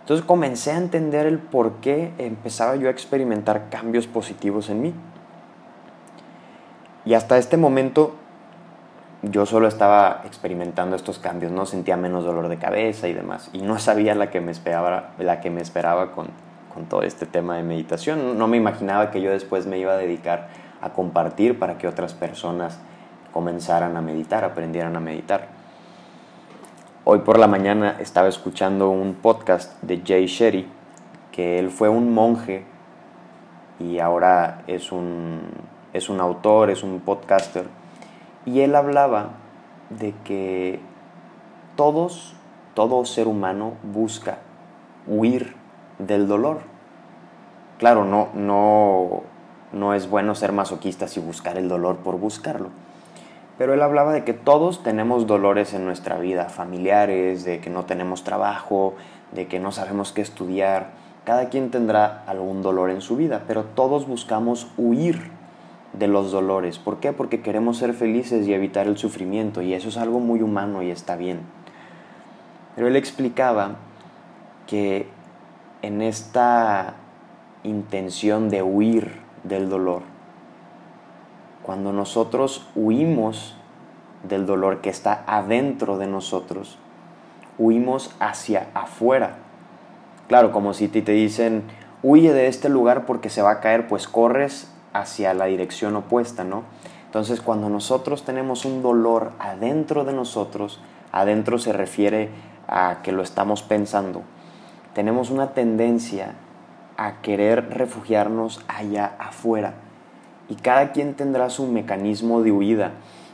Entonces 0.00 0.26
comencé 0.26 0.72
a 0.72 0.78
entender 0.78 1.26
el 1.26 1.38
por 1.38 1.74
qué 1.74 2.12
empezaba 2.18 2.76
yo 2.76 2.88
a 2.88 2.90
experimentar 2.90 3.68
cambios 3.70 4.06
positivos 4.06 4.68
en 4.70 4.82
mí. 4.82 4.94
Y 7.04 7.14
hasta 7.14 7.38
este 7.38 7.56
momento 7.56 8.14
yo 9.22 9.44
solo 9.46 9.68
estaba 9.68 10.22
experimentando 10.24 10.96
estos 10.96 11.18
cambios, 11.18 11.52
no 11.52 11.66
sentía 11.66 11.96
menos 11.96 12.24
dolor 12.24 12.48
de 12.48 12.58
cabeza 12.58 13.08
y 13.08 13.12
demás, 13.12 13.50
y 13.52 13.62
no 13.62 13.78
sabía 13.78 14.14
la 14.14 14.30
que 14.30 14.40
me 14.40 14.50
esperaba, 14.50 15.10
la 15.18 15.40
que 15.40 15.50
me 15.50 15.60
esperaba 15.60 16.12
con, 16.12 16.28
con 16.72 16.86
todo 16.86 17.02
este 17.02 17.26
tema 17.26 17.56
de 17.56 17.62
meditación. 17.62 18.38
No 18.38 18.48
me 18.48 18.56
imaginaba 18.56 19.10
que 19.10 19.20
yo 19.20 19.30
después 19.30 19.66
me 19.66 19.78
iba 19.78 19.92
a 19.92 19.96
dedicar 19.96 20.48
a 20.80 20.90
compartir 20.90 21.58
para 21.58 21.76
que 21.76 21.86
otras 21.86 22.14
personas 22.14 22.78
comenzaran 23.32 23.96
a 23.96 24.00
meditar, 24.00 24.44
aprendieran 24.44 24.96
a 24.96 25.00
meditar. 25.00 25.48
Hoy 27.04 27.20
por 27.20 27.38
la 27.38 27.46
mañana 27.46 27.96
estaba 27.98 28.28
escuchando 28.28 28.90
un 28.90 29.14
podcast 29.14 29.82
de 29.82 30.02
Jay 30.04 30.26
Shetty, 30.26 30.66
que 31.32 31.58
él 31.58 31.70
fue 31.70 31.88
un 31.88 32.12
monje 32.12 32.64
y 33.78 33.98
ahora 33.98 34.62
es 34.66 34.92
un, 34.92 35.40
es 35.92 36.08
un 36.08 36.20
autor, 36.20 36.70
es 36.70 36.82
un 36.82 37.00
podcaster, 37.00 37.66
y 38.46 38.60
él 38.60 38.74
hablaba 38.74 39.30
de 39.90 40.14
que 40.24 40.80
todos, 41.76 42.34
todo 42.74 43.04
ser 43.04 43.28
humano 43.28 43.74
busca 43.82 44.38
huir 45.06 45.54
del 45.98 46.28
dolor. 46.28 46.58
Claro, 47.78 48.04
no, 48.04 48.28
no, 48.34 49.22
no 49.72 49.94
es 49.94 50.08
bueno 50.08 50.34
ser 50.34 50.52
masoquistas 50.52 51.16
y 51.16 51.20
buscar 51.20 51.56
el 51.56 51.68
dolor 51.68 51.96
por 51.96 52.18
buscarlo. 52.18 52.68
Pero 53.58 53.74
él 53.74 53.82
hablaba 53.82 54.12
de 54.12 54.24
que 54.24 54.32
todos 54.32 54.82
tenemos 54.82 55.26
dolores 55.26 55.74
en 55.74 55.84
nuestra 55.84 56.18
vida, 56.18 56.48
familiares, 56.48 57.44
de 57.44 57.60
que 57.60 57.68
no 57.68 57.84
tenemos 57.84 58.24
trabajo, 58.24 58.94
de 59.32 59.48
que 59.48 59.60
no 59.60 59.70
sabemos 59.70 60.12
qué 60.12 60.22
estudiar. 60.22 60.92
Cada 61.24 61.50
quien 61.50 61.70
tendrá 61.70 62.24
algún 62.26 62.62
dolor 62.62 62.90
en 62.90 63.02
su 63.02 63.16
vida, 63.16 63.44
pero 63.46 63.64
todos 63.64 64.06
buscamos 64.06 64.66
huir 64.78 65.30
de 65.92 66.08
los 66.08 66.30
dolores. 66.30 66.78
¿Por 66.78 67.00
qué? 67.00 67.12
Porque 67.12 67.42
queremos 67.42 67.78
ser 67.78 67.94
felices 67.94 68.46
y 68.46 68.54
evitar 68.54 68.86
el 68.86 68.96
sufrimiento, 68.96 69.62
y 69.62 69.74
eso 69.74 69.88
es 69.88 69.96
algo 69.96 70.20
muy 70.20 70.42
humano 70.42 70.82
y 70.82 70.90
está 70.90 71.16
bien. 71.16 71.40
Pero 72.74 72.88
él 72.88 72.96
explicaba 72.96 73.76
que 74.66 75.08
en 75.82 76.02
esta 76.02 76.94
intención 77.64 78.48
de 78.48 78.62
huir 78.62 79.18
del 79.44 79.68
dolor, 79.68 80.02
cuando 81.62 81.92
nosotros 81.92 82.66
huimos 82.74 83.56
del 84.28 84.46
dolor 84.46 84.80
que 84.80 84.90
está 84.90 85.24
adentro 85.26 85.98
de 85.98 86.06
nosotros, 86.06 86.78
huimos 87.58 88.14
hacia 88.20 88.68
afuera. 88.74 89.36
Claro, 90.28 90.52
como 90.52 90.72
si 90.74 90.88
te 90.88 91.12
dicen, 91.12 91.64
huye 92.02 92.32
de 92.32 92.46
este 92.46 92.68
lugar 92.68 93.04
porque 93.06 93.30
se 93.30 93.42
va 93.42 93.50
a 93.52 93.60
caer, 93.60 93.88
pues 93.88 94.08
corres 94.08 94.72
hacia 94.92 95.34
la 95.34 95.46
dirección 95.46 95.96
opuesta, 95.96 96.44
¿no? 96.44 96.64
Entonces, 97.06 97.40
cuando 97.40 97.68
nosotros 97.68 98.24
tenemos 98.24 98.64
un 98.64 98.82
dolor 98.82 99.32
adentro 99.38 100.04
de 100.04 100.12
nosotros, 100.12 100.80
adentro 101.12 101.58
se 101.58 101.72
refiere 101.72 102.30
a 102.68 102.98
que 103.02 103.12
lo 103.12 103.22
estamos 103.22 103.62
pensando, 103.62 104.22
tenemos 104.94 105.30
una 105.30 105.52
tendencia 105.52 106.34
a 106.96 107.20
querer 107.22 107.70
refugiarnos 107.70 108.60
allá 108.68 109.12
afuera. 109.18 109.74
Y 110.48 110.56
cada 110.56 110.92
quien 110.92 111.14
tendrá 111.14 111.48
su 111.48 111.66
mecanismo 111.66 112.42
de 112.42 112.52
huida. 112.52 112.92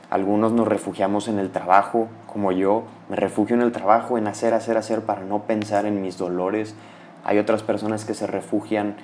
Algunos 0.08 0.52
nos 0.52 0.68
refugiamos 0.68 1.26
en 1.28 1.38
el 1.38 1.50
trabajo, 1.50 2.08
como 2.32 2.52
yo, 2.52 2.84
me 3.08 3.16
refugio 3.16 3.56
en 3.56 3.62
el 3.62 3.72
trabajo, 3.72 4.18
en 4.18 4.28
hacer, 4.28 4.54
hacer, 4.54 4.76
hacer 4.76 5.00
para 5.02 5.22
no 5.22 5.42
pensar 5.42 5.84
en 5.84 6.00
mis 6.00 6.16
dolores. 6.16 6.76
Hay 7.24 7.38
otras 7.38 7.62
personas 7.62 8.04
que 8.04 8.14
se 8.14 8.26
refugian 8.26 8.96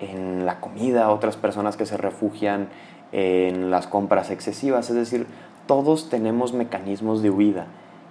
en 0.00 0.46
la 0.46 0.60
comida, 0.60 1.10
otras 1.10 1.36
personas 1.36 1.76
que 1.76 1.86
se 1.86 1.96
refugian 1.96 2.68
en 3.12 3.70
las 3.70 3.86
compras 3.86 4.30
excesivas. 4.30 4.90
Es 4.90 4.96
decir, 4.96 5.26
todos 5.66 6.08
tenemos 6.08 6.52
mecanismos 6.52 7.22
de 7.22 7.30
huida 7.30 7.66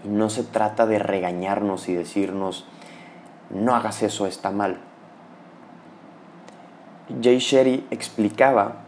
y 0.06 0.08
no 0.08 0.30
se 0.30 0.44
trata 0.44 0.86
de 0.86 1.00
regañarnos 1.00 1.90
y 1.90 1.94
decirnos, 1.94 2.66
no 3.50 3.76
hagas 3.76 4.04
eso, 4.04 4.28
está 4.28 4.52
mal. 4.52 4.78
Jay 7.22 7.40
Sherry 7.40 7.86
explicaba 7.90 8.84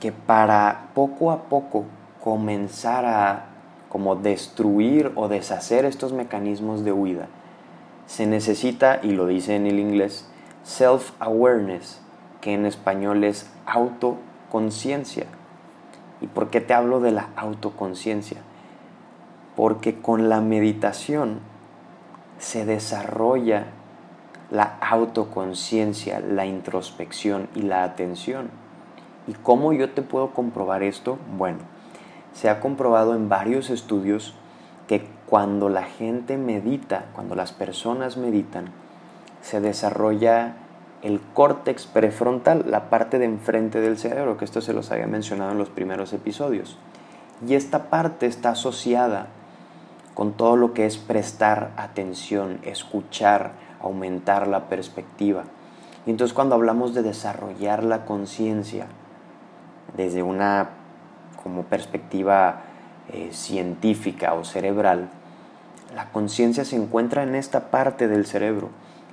que 0.00 0.12
para 0.12 0.90
poco 0.94 1.30
a 1.30 1.44
poco 1.44 1.86
comenzar 2.20 3.06
a 3.06 3.46
como 3.88 4.16
destruir 4.16 5.12
o 5.16 5.28
deshacer 5.28 5.84
estos 5.84 6.12
mecanismos 6.12 6.84
de 6.84 6.92
huida, 6.92 7.28
se 8.06 8.26
necesita, 8.26 9.00
y 9.02 9.12
lo 9.12 9.26
dice 9.26 9.54
en 9.54 9.66
el 9.66 9.78
inglés, 9.78 10.26
self-awareness, 10.64 12.00
que 12.42 12.52
en 12.52 12.66
español 12.66 13.24
es 13.24 13.50
autoconciencia. 13.64 15.24
¿Y 16.20 16.26
por 16.26 16.50
qué 16.50 16.60
te 16.60 16.74
hablo 16.74 17.00
de 17.00 17.12
la 17.12 17.30
autoconciencia? 17.36 18.42
Porque 19.56 19.98
con 20.00 20.28
la 20.28 20.42
meditación 20.42 21.38
se 22.38 22.66
desarrolla 22.66 23.68
la 24.50 24.76
autoconciencia, 24.80 26.20
la 26.20 26.44
introspección 26.44 27.48
y 27.54 27.62
la 27.62 27.84
atención. 27.84 28.50
¿Y 29.26 29.34
cómo 29.34 29.72
yo 29.72 29.90
te 29.90 30.02
puedo 30.02 30.32
comprobar 30.32 30.82
esto? 30.82 31.18
Bueno, 31.38 31.58
se 32.34 32.50
ha 32.50 32.60
comprobado 32.60 33.14
en 33.14 33.28
varios 33.28 33.70
estudios 33.70 34.34
que 34.88 35.06
cuando 35.26 35.68
la 35.68 35.84
gente 35.84 36.36
medita, 36.36 37.06
cuando 37.14 37.36
las 37.36 37.52
personas 37.52 38.16
meditan, 38.16 38.66
se 39.40 39.60
desarrolla 39.60 40.56
el 41.02 41.20
córtex 41.34 41.86
prefrontal, 41.86 42.64
la 42.68 42.88
parte 42.88 43.18
de 43.18 43.24
enfrente 43.24 43.80
del 43.80 43.98
cerebro, 43.98 44.36
que 44.36 44.44
esto 44.44 44.60
se 44.60 44.72
los 44.72 44.90
había 44.92 45.06
mencionado 45.06 45.50
en 45.52 45.58
los 45.58 45.68
primeros 45.68 46.12
episodios. 46.12 46.78
Y 47.46 47.54
esta 47.54 47.90
parte 47.90 48.26
está 48.26 48.50
asociada 48.50 49.26
con 50.14 50.32
todo 50.34 50.56
lo 50.56 50.74
que 50.74 50.86
es 50.86 50.98
prestar 50.98 51.72
atención, 51.76 52.60
escuchar, 52.62 53.52
aumentar 53.80 54.46
la 54.46 54.68
perspectiva. 54.68 55.44
Y 56.06 56.10
entonces 56.10 56.34
cuando 56.34 56.54
hablamos 56.54 56.94
de 56.94 57.02
desarrollar 57.02 57.82
la 57.82 58.04
conciencia 58.04 58.86
desde 59.96 60.22
una 60.22 60.70
como 61.42 61.64
perspectiva 61.64 62.62
eh, 63.12 63.30
científica 63.32 64.34
o 64.34 64.44
cerebral, 64.44 65.08
la 65.96 66.10
conciencia 66.10 66.64
se 66.64 66.76
encuentra 66.76 67.24
en 67.24 67.34
esta 67.34 67.70
parte 67.70 68.06
del 68.06 68.24
cerebro 68.26 68.70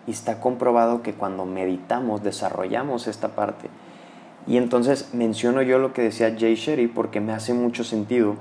y 0.08 0.12
está 0.12 0.40
comprobado 0.40 1.02
que 1.02 1.14
cuando 1.14 1.46
meditamos 1.46 2.24
desarrollamos 2.24 3.08
esta 3.08 3.30
parte. 3.30 3.70
Y 4.48 4.58
entonces 4.58 5.14
menciono 5.14 5.62
yo 5.62 5.80
lo 5.80 5.94
que 5.94 6.02
decía 6.02 6.36
Jay 6.38 6.56
Sherry 6.56 6.88
porque 6.88 7.22
me 7.22 7.34
hace 7.34 7.54
mucho 7.54 7.84
sentido 7.84 8.36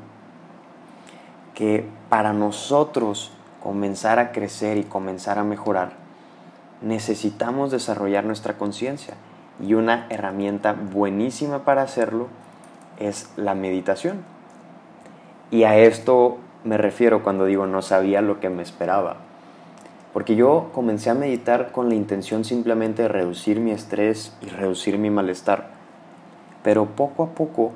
que 1.55 1.85
para 2.09 2.33
nosotros 2.33 3.33
comenzar 3.63 4.19
a 4.19 4.33
crecer 4.33 4.79
y 4.79 4.85
comenzar 4.85 5.39
a 5.39 5.45
mejorar, 5.45 5.93
necesitamos 6.81 7.71
desarrollar 7.71 8.25
nuestra 8.25 8.57
conciencia. 8.57 9.15
Y 9.61 9.75
una 9.75 10.07
herramienta 10.09 10.73
buenísima 10.73 11.65
para 11.65 11.83
hacerlo 11.83 12.29
es 12.99 13.31
la 13.37 13.55
meditación. 13.55 14.23
Y 15.51 15.65
a 15.65 15.77
esto 15.77 16.39
me 16.65 16.79
refiero 16.79 17.23
cuando 17.23 17.45
digo 17.45 17.67
no 17.67 17.83
sabía 17.83 18.23
lo 18.23 18.41
que 18.41 18.51
me 18.51 18.63
esperaba. 18.63 19.28
Porque 20.19 20.35
yo 20.35 20.71
comencé 20.73 21.11
a 21.11 21.15
meditar 21.15 21.71
con 21.71 21.89
la 21.89 21.95
intención 21.95 22.45
simplemente 22.45 23.03
de 23.03 23.09
reducir 23.09 23.61
mi 23.61 23.71
estrés 23.71 24.37
y 24.41 24.47
reducir 24.47 24.99
mi 24.99 25.11
malestar. 25.11 25.69
Pero 26.65 26.87
poco 26.87 27.23
a 27.23 27.29
poco, 27.37 27.71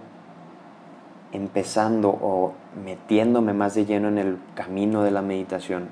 empezando 1.31 2.09
o 2.09 2.55
metiéndome 2.85 3.53
más 3.53 3.77
de 3.77 3.85
lleno 3.85 4.09
en 4.09 4.19
el 4.19 4.39
camino 4.57 5.05
de 5.05 5.13
la 5.13 5.23
meditación, 5.23 5.87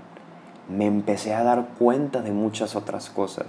me 0.68 0.86
empecé 0.86 1.34
a 1.34 1.44
dar 1.44 1.68
cuenta 1.78 2.20
de 2.20 2.32
muchas 2.32 2.74
otras 2.74 3.10
cosas. 3.10 3.46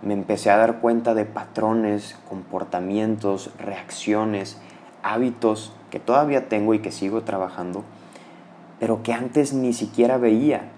Me 0.00 0.14
empecé 0.14 0.50
a 0.50 0.56
dar 0.56 0.80
cuenta 0.80 1.12
de 1.12 1.26
patrones, 1.26 2.16
comportamientos, 2.26 3.50
reacciones, 3.58 4.56
hábitos 5.02 5.74
que 5.90 6.00
todavía 6.00 6.48
tengo 6.48 6.72
y 6.72 6.78
que 6.78 6.90
sigo 6.90 7.20
trabajando, 7.20 7.84
pero 8.80 9.02
que 9.02 9.12
antes 9.12 9.52
ni 9.52 9.74
siquiera 9.74 10.16
veía. 10.16 10.70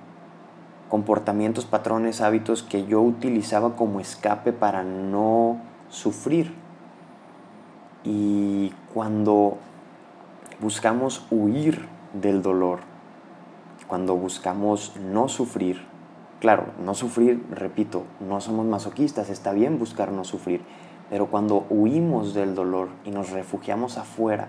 Comportamientos, 0.89 1.65
patrones, 1.65 2.21
hábitos 2.21 2.63
que 2.63 2.87
yo 2.87 3.01
utilizaba 3.03 3.77
como 3.77 4.01
escape 4.01 4.53
para 4.53 4.85
no 4.85 5.61
sufrir. 5.89 6.55
Y 8.05 8.73
cuando 8.95 9.59
buscamos 10.61 11.27
huir 11.31 11.87
del 12.13 12.43
dolor, 12.43 12.81
cuando 13.89 14.17
buscamos 14.17 14.95
no 14.97 15.29
sufrir, 15.29 15.83
claro, 16.41 16.67
no 16.83 16.95
sufrir, 16.95 17.45
repito, 17.51 18.05
no 18.21 18.41
somos 18.41 18.67
masoquistas, 18.67 19.29
está 19.29 19.53
bien 19.53 19.79
buscar 19.79 20.13
no 20.13 20.25
sufrir, 20.25 20.63
pero 21.11 21.27
cuando 21.27 21.67
huimos 21.71 22.35
del 22.35 22.55
dolor 22.55 22.89
y 23.05 23.11
nos 23.11 23.31
refugiamos 23.31 23.99
afuera 23.99 24.49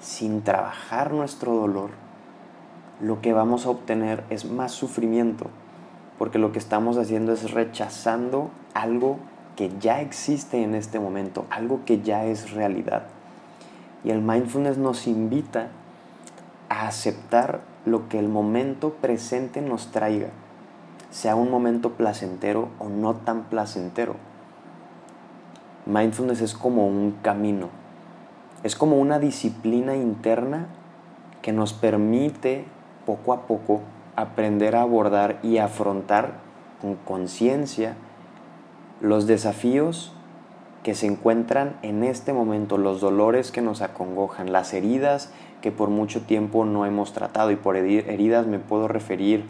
sin 0.00 0.42
trabajar 0.42 1.12
nuestro 1.12 1.54
dolor, 1.54 1.90
lo 3.00 3.20
que 3.20 3.32
vamos 3.32 3.66
a 3.66 3.70
obtener 3.70 4.24
es 4.30 4.44
más 4.44 4.72
sufrimiento, 4.72 5.46
porque 6.18 6.38
lo 6.38 6.52
que 6.52 6.58
estamos 6.58 6.98
haciendo 6.98 7.32
es 7.32 7.50
rechazando 7.50 8.50
algo 8.74 9.18
que 9.56 9.70
ya 9.78 10.00
existe 10.00 10.62
en 10.62 10.74
este 10.74 11.00
momento, 11.00 11.46
algo 11.50 11.80
que 11.84 12.02
ya 12.02 12.24
es 12.24 12.52
realidad. 12.52 13.04
Y 14.04 14.10
el 14.10 14.20
mindfulness 14.20 14.78
nos 14.78 15.06
invita 15.06 15.68
a 16.68 16.86
aceptar 16.86 17.60
lo 17.86 18.08
que 18.08 18.18
el 18.18 18.28
momento 18.28 18.94
presente 19.00 19.62
nos 19.62 19.90
traiga, 19.90 20.28
sea 21.10 21.36
un 21.36 21.50
momento 21.50 21.92
placentero 21.92 22.68
o 22.78 22.88
no 22.88 23.14
tan 23.14 23.44
placentero. 23.44 24.16
mindfulness 25.86 26.42
es 26.42 26.54
como 26.54 26.86
un 26.86 27.16
camino, 27.22 27.68
es 28.62 28.76
como 28.76 28.98
una 28.98 29.18
disciplina 29.18 29.96
interna 29.96 30.66
que 31.40 31.52
nos 31.52 31.72
permite 31.72 32.66
poco 33.10 33.32
a 33.32 33.46
poco 33.48 33.80
aprender 34.14 34.76
a 34.76 34.82
abordar 34.82 35.40
y 35.42 35.58
afrontar 35.58 36.34
con 36.80 36.94
conciencia 36.94 37.96
los 39.00 39.26
desafíos 39.26 40.12
que 40.84 40.94
se 40.94 41.06
encuentran 41.06 41.76
en 41.82 42.04
este 42.04 42.32
momento, 42.32 42.78
los 42.78 43.00
dolores 43.00 43.50
que 43.50 43.62
nos 43.62 43.82
acongojan, 43.82 44.52
las 44.52 44.72
heridas 44.72 45.32
que 45.60 45.72
por 45.72 45.90
mucho 45.90 46.22
tiempo 46.22 46.64
no 46.64 46.86
hemos 46.86 47.12
tratado. 47.12 47.50
Y 47.50 47.56
por 47.56 47.76
heridas 47.76 48.46
me 48.46 48.60
puedo 48.60 48.86
referir 48.86 49.44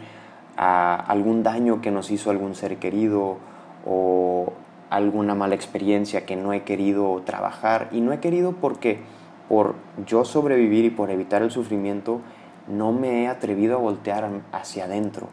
a 0.57 0.95
algún 0.95 1.43
daño 1.43 1.81
que 1.81 1.91
nos 1.91 2.09
hizo 2.09 2.31
algún 2.31 2.55
ser 2.55 2.77
querido 2.77 3.37
o 3.85 4.53
alguna 4.89 5.35
mala 5.35 5.53
experiencia 5.53 6.25
que 6.25 6.35
no 6.35 6.51
he 6.51 6.63
querido 6.63 7.21
trabajar. 7.23 7.89
Y 7.91 8.01
no 8.01 8.11
he 8.11 8.19
querido 8.19 8.53
porque 8.53 8.99
por 9.47 9.75
yo 10.07 10.25
sobrevivir 10.25 10.85
y 10.85 10.89
por 10.89 11.11
evitar 11.11 11.43
el 11.43 11.51
sufrimiento, 11.51 12.21
no 12.67 12.91
me 12.91 13.23
he 13.23 13.27
atrevido 13.27 13.75
a 13.75 13.79
voltear 13.79 14.29
hacia 14.51 14.85
adentro. 14.85 15.27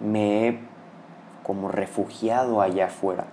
Me 0.00 0.48
he 0.48 0.60
como 1.42 1.68
refugiado 1.68 2.60
allá 2.60 2.86
afuera. 2.86 3.26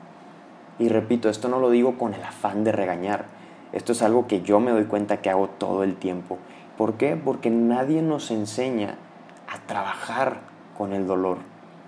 Y 0.79 0.89
repito, 0.89 1.29
esto 1.29 1.47
no 1.47 1.59
lo 1.59 1.69
digo 1.69 1.97
con 1.97 2.13
el 2.13 2.23
afán 2.23 2.63
de 2.63 2.71
regañar. 2.71 3.25
Esto 3.73 3.91
es 3.91 4.01
algo 4.01 4.27
que 4.27 4.41
yo 4.41 4.59
me 4.59 4.71
doy 4.71 4.85
cuenta 4.85 5.17
que 5.17 5.29
hago 5.29 5.49
todo 5.49 5.83
el 5.83 5.95
tiempo. 5.95 6.37
¿Por 6.77 6.93
qué? 6.93 7.15
Porque 7.15 7.49
nadie 7.49 8.01
nos 8.01 8.31
enseña 8.31 8.95
a 9.47 9.65
trabajar 9.65 10.41
con 10.77 10.93
el 10.93 11.07
dolor. 11.07 11.39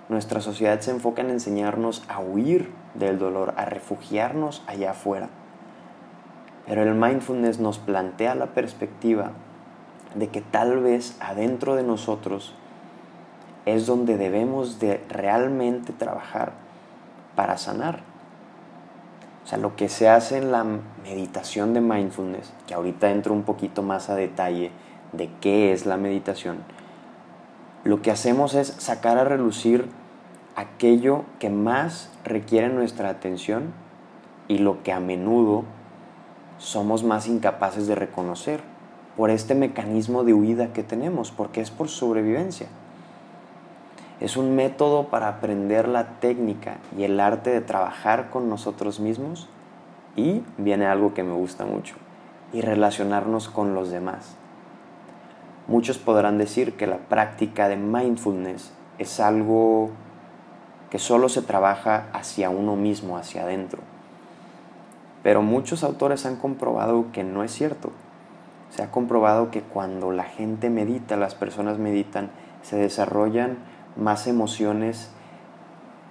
Nuestra 0.10 0.42
sociedad 0.42 0.80
se 0.80 0.92
enfoca 0.92 1.22
en 1.22 1.30
enseñarnos 1.30 2.04
a 2.08 2.20
huir 2.20 2.72
del 2.96 3.20
dolor, 3.20 3.54
a 3.58 3.66
refugiarnos 3.66 4.64
allá 4.66 4.92
afuera. 4.92 5.30
Pero 6.66 6.84
el 6.84 6.96
mindfulness 6.96 7.60
nos 7.60 7.78
plantea 7.78 8.34
la 8.34 8.48
perspectiva 8.48 9.32
de 10.16 10.28
que 10.30 10.42
tal 10.42 10.80
vez 10.80 11.16
adentro 11.20 11.76
de 11.76 11.84
nosotros 11.84 12.54
es 13.66 13.86
donde 13.86 14.18
debemos 14.18 14.80
de 14.80 15.04
realmente 15.10 15.94
trabajar 15.94 16.54
para 17.36 17.58
sanar. 17.58 18.02
O 19.44 19.48
sea, 19.48 19.58
lo 19.58 19.76
que 19.76 19.90
se 19.90 20.10
hace 20.10 20.38
en 20.38 20.52
la 20.52 20.66
meditación 21.04 21.74
de 21.74 21.82
mindfulness, 21.82 22.54
que 22.68 22.74
ahorita 22.74 23.12
entro 23.12 23.34
un 23.34 23.44
poquito 23.44 23.82
más 23.84 24.10
a 24.10 24.16
detalle 24.16 24.72
de 25.12 25.30
qué 25.42 25.72
es 25.72 25.86
la 25.86 25.98
meditación, 25.98 26.58
lo 27.84 28.02
que 28.02 28.12
hacemos 28.12 28.54
es 28.56 28.68
sacar 28.68 29.18
a 29.18 29.24
relucir 29.24 29.88
aquello 30.56 31.24
que 31.40 31.50
más 31.50 32.12
requiere 32.26 32.70
nuestra 32.70 33.10
atención 33.10 33.72
y 34.48 34.58
lo 34.58 34.84
que 34.84 34.92
a 34.92 35.00
menudo 35.00 35.64
somos 36.58 37.04
más 37.04 37.28
incapaces 37.28 37.88
de 37.88 37.96
reconocer 37.96 38.62
por 39.20 39.32
este 39.32 39.54
mecanismo 39.54 40.24
de 40.24 40.34
huida 40.34 40.72
que 40.72 40.82
tenemos, 40.82 41.30
porque 41.30 41.60
es 41.60 41.72
por 41.72 41.90
sobrevivencia. 41.90 42.68
Es 44.22 44.38
un 44.38 44.56
método 44.56 45.10
para 45.10 45.28
aprender 45.28 45.90
la 45.90 46.22
técnica 46.22 46.78
y 46.98 47.04
el 47.04 47.20
arte 47.20 47.50
de 47.50 47.60
trabajar 47.60 48.30
con 48.30 48.48
nosotros 48.48 49.02
mismos 49.02 49.50
y 50.16 50.42
viene 50.58 50.86
algo 50.86 51.14
que 51.14 51.24
me 51.24 51.34
gusta 51.34 51.66
mucho, 51.66 51.96
y 52.54 52.62
relacionarnos 52.62 53.50
con 53.50 53.74
los 53.74 53.92
demás. 53.92 54.38
Muchos 55.68 55.98
podrán 55.98 56.38
decir 56.38 56.78
que 56.78 56.88
la 56.88 57.00
práctica 57.00 57.68
de 57.68 57.76
mindfulness 57.76 58.72
es 59.00 59.20
algo 59.20 59.90
que 60.92 60.98
solo 60.98 61.28
se 61.28 61.42
trabaja 61.42 62.06
hacia 62.14 62.50
uno 62.50 62.78
mismo, 62.78 63.18
hacia 63.18 63.44
adentro. 63.44 63.82
Pero 65.24 65.42
muchos 65.42 65.84
autores 65.84 66.26
han 66.26 66.38
comprobado 66.38 67.08
que 67.12 67.26
no 67.26 67.44
es 67.44 67.52
cierto. 67.52 67.92
Se 68.70 68.84
ha 68.84 68.92
comprobado 68.92 69.52
que 69.52 69.62
cuando 69.62 70.12
la 70.12 70.24
gente 70.24 70.70
medita, 70.70 71.18
las 71.18 71.36
personas 71.36 71.78
meditan, 71.78 72.30
se 72.62 72.78
desarrollan 72.78 73.58
más 73.96 74.28
emociones 74.28 75.10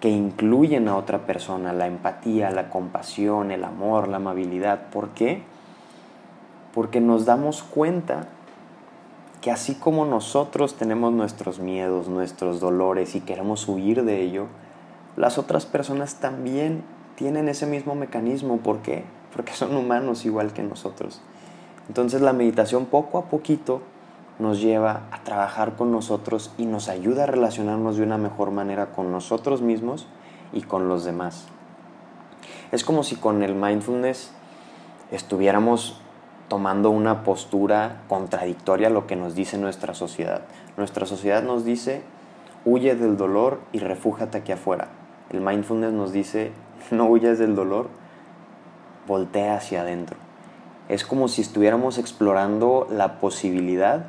que 0.00 0.10
incluyen 0.10 0.88
a 0.88 0.96
otra 0.96 1.26
persona, 1.26 1.72
la 1.72 1.86
empatía, 1.86 2.50
la 2.50 2.70
compasión, 2.70 3.50
el 3.50 3.64
amor, 3.64 4.08
la 4.08 4.18
amabilidad. 4.18 4.90
¿Por 4.90 5.10
qué? 5.10 5.42
Porque 6.72 7.00
nos 7.00 7.24
damos 7.24 7.62
cuenta 7.62 8.28
que 9.40 9.50
así 9.50 9.74
como 9.74 10.04
nosotros 10.04 10.76
tenemos 10.76 11.12
nuestros 11.12 11.58
miedos, 11.58 12.08
nuestros 12.08 12.60
dolores 12.60 13.14
y 13.14 13.20
queremos 13.20 13.68
huir 13.68 14.04
de 14.04 14.20
ello, 14.20 14.46
las 15.16 15.38
otras 15.38 15.66
personas 15.66 16.16
también 16.16 16.82
tienen 17.16 17.48
ese 17.48 17.66
mismo 17.66 17.94
mecanismo. 17.94 18.58
¿Por 18.58 18.78
qué? 18.78 19.04
Porque 19.34 19.52
son 19.52 19.76
humanos 19.76 20.24
igual 20.24 20.52
que 20.52 20.62
nosotros. 20.62 21.20
Entonces 21.88 22.20
la 22.20 22.32
meditación 22.32 22.86
poco 22.86 23.18
a 23.18 23.24
poquito 23.24 23.82
nos 24.38 24.60
lleva 24.60 25.02
a 25.10 25.24
trabajar 25.24 25.74
con 25.74 25.90
nosotros 25.90 26.52
y 26.58 26.66
nos 26.66 26.88
ayuda 26.88 27.24
a 27.24 27.26
relacionarnos 27.26 27.96
de 27.96 28.04
una 28.04 28.18
mejor 28.18 28.50
manera 28.50 28.92
con 28.92 29.10
nosotros 29.10 29.62
mismos 29.62 30.06
y 30.52 30.62
con 30.62 30.88
los 30.88 31.04
demás. 31.04 31.46
Es 32.70 32.84
como 32.84 33.02
si 33.02 33.16
con 33.16 33.42
el 33.42 33.54
mindfulness 33.54 34.30
estuviéramos 35.10 36.00
tomando 36.48 36.90
una 36.90 37.24
postura 37.24 38.02
contradictoria 38.08 38.88
a 38.88 38.90
lo 38.90 39.06
que 39.06 39.16
nos 39.16 39.34
dice 39.34 39.58
nuestra 39.58 39.94
sociedad. 39.94 40.42
Nuestra 40.76 41.06
sociedad 41.06 41.42
nos 41.42 41.64
dice, 41.64 42.02
huye 42.64 42.94
del 42.94 43.16
dolor 43.16 43.60
y 43.72 43.78
refújate 43.78 44.38
aquí 44.38 44.52
afuera. 44.52 44.88
El 45.30 45.40
mindfulness 45.40 45.92
nos 45.92 46.12
dice, 46.12 46.52
no 46.90 47.06
huyas 47.06 47.38
del 47.38 47.54
dolor, 47.54 47.88
voltea 49.06 49.56
hacia 49.56 49.82
adentro. 49.82 50.27
Es 50.88 51.04
como 51.04 51.28
si 51.28 51.42
estuviéramos 51.42 51.98
explorando 51.98 52.86
la 52.90 53.18
posibilidad 53.20 54.06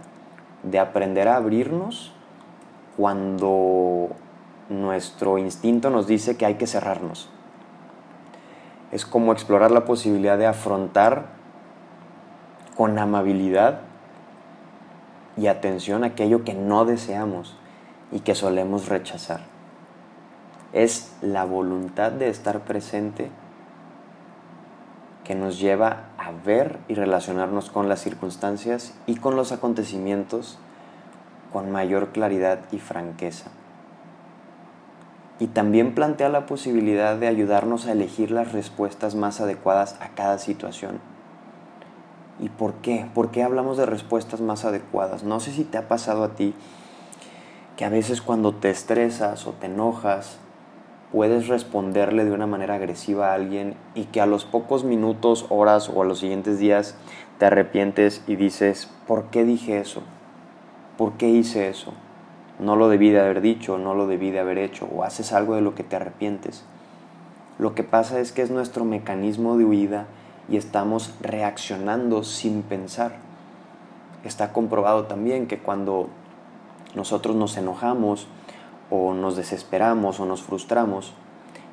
de 0.63 0.80
aprender 0.80 1.28
a 1.28 1.36
abrirnos 1.36 2.13
cuando 2.96 4.10
nuestro 4.70 5.38
instinto 5.38 5.89
nos 5.89 6.08
dice 6.08 6.38
que 6.38 6.46
hay 6.46 6.56
que 6.56 6.68
cerrarnos. 6.68 7.30
Es 8.92 9.06
como 9.06 9.34
explorar 9.34 9.72
la 9.72 9.86
posibilidad 9.86 10.38
de 10.38 10.48
afrontar 10.48 11.28
con 12.76 12.98
amabilidad 12.98 13.82
y 15.36 15.48
atención 15.48 16.04
aquello 16.04 16.44
que 16.44 16.54
no 16.54 16.86
deseamos 16.86 17.58
y 18.12 18.22
que 18.22 18.36
solemos 18.36 18.88
rechazar. 18.88 19.42
Es 20.72 21.15
la 21.22 21.44
voluntad 21.44 22.12
de 22.12 22.30
estar 22.30 22.62
presente 22.62 23.30
que 25.24 25.36
nos 25.36 25.60
lleva 25.60 26.09
ver 26.32 26.80
y 26.88 26.94
relacionarnos 26.94 27.70
con 27.70 27.89
las 27.89 28.02
circunstancias 28.02 28.94
y 29.06 29.15
con 29.15 29.36
los 29.36 29.52
acontecimientos 29.52 30.58
con 31.52 31.72
mayor 31.72 32.10
claridad 32.10 32.60
y 32.72 32.80
franqueza. 32.80 33.52
Y 35.39 35.48
también 35.48 35.96
plantea 35.96 36.30
la 36.30 36.46
posibilidad 36.46 37.15
de 37.15 37.28
ayudarnos 37.28 37.86
a 37.86 37.94
elegir 37.94 38.32
las 38.32 38.52
respuestas 38.52 39.15
más 39.15 39.39
adecuadas 39.39 39.96
a 40.02 40.10
cada 40.10 40.38
situación. 40.38 41.00
¿Y 42.39 42.50
por 42.50 42.74
qué? 42.76 43.08
¿Por 43.13 43.32
qué 43.32 43.44
hablamos 43.44 43.78
de 43.78 43.86
respuestas 43.86 44.42
más 44.42 44.65
adecuadas? 44.65 45.24
No 45.24 45.39
sé 45.39 45.52
si 45.52 45.63
te 45.63 45.78
ha 45.78 45.88
pasado 45.88 46.24
a 46.24 46.36
ti 46.36 46.54
que 47.78 47.86
a 47.86 47.89
veces 47.89 48.22
cuando 48.22 48.54
te 48.54 48.70
estresas 48.70 49.48
o 49.48 49.54
te 49.54 49.68
enojas, 49.68 50.38
puedes 51.12 51.48
responderle 51.48 52.26
de 52.26 52.32
una 52.32 52.48
manera 52.48 52.76
agresiva 52.76 53.32
a 53.32 53.34
alguien 53.34 53.76
y 53.95 54.06
que 54.06 54.22
a 54.22 54.26
los 54.26 54.45
pocos 54.45 54.84
minutos, 54.84 55.45
horas 55.50 55.89
o 55.89 56.02
a 56.02 56.06
los 56.06 56.19
siguientes 56.19 56.60
días 56.60 56.95
te 57.38 57.45
arrepientes 57.45 58.24
y 58.28 58.36
dices, 58.36 58.89
¿por 59.08 59.26
qué 59.26 59.43
dije 59.43 59.80
eso? 59.80 60.04
¿Por 60.98 61.13
qué 61.13 61.30
hice 61.30 61.69
eso? 61.69 61.93
No 62.60 62.76
lo 62.76 62.89
debí 62.89 63.10
de 63.10 63.22
haber 63.22 63.41
dicho, 63.41 63.78
no 63.78 63.95
lo 63.95 64.06
debí 64.06 64.32
de 64.32 64.39
haber 64.39 64.58
hecho, 64.58 64.88
o 64.93 65.04
haces 65.04 65.32
algo 65.32 65.56
de 65.56 65.62
lo 65.62 65.74
que 65.74 65.84
te 65.84 65.95
arrepientes. 65.95 66.65
Lo 67.58 67.74
que 67.74 67.84
pasa 67.84 68.19
es 68.19 68.32
que 68.32 68.41
es 68.41 68.52
nuestro 68.52 68.86
mecanismo 68.86 69.58
de 69.58 69.65
huida 69.65 70.08
y 70.50 70.58
estamos 70.58 71.13
reaccionando 71.22 72.24
sin 72.24 72.62
pensar. 72.62 73.13
Está 74.24 74.52
comprobado 74.52 75.06
también 75.06 75.48
que 75.48 75.60
cuando 75.60 76.10
nosotros 76.95 77.36
nos 77.36 77.56
enojamos, 77.58 78.28
o 78.89 79.13
nos 79.13 79.36
desesperamos 79.36 80.19
o 80.19 80.25
nos 80.25 80.43
frustramos, 80.43 81.13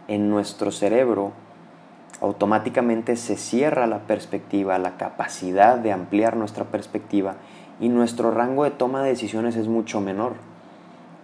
en 0.09 0.31
nuestro 0.31 0.71
cerebro 0.71 1.33
automáticamente 2.21 3.17
se 3.17 3.37
cierra 3.37 3.87
la 3.87 4.01
perspectiva, 4.01 4.79
la 4.79 4.97
capacidad 4.97 5.79
de 5.79 5.93
ampliar 5.93 6.37
nuestra 6.37 6.65
perspectiva 6.65 7.37
y 7.81 7.89
nuestro 7.89 8.31
rango 8.31 8.65
de 8.65 8.71
toma 8.71 9.03
de 9.03 9.11
decisiones 9.11 9.57
es 9.57 9.69
mucho 9.69 10.01
menor. 10.01 10.35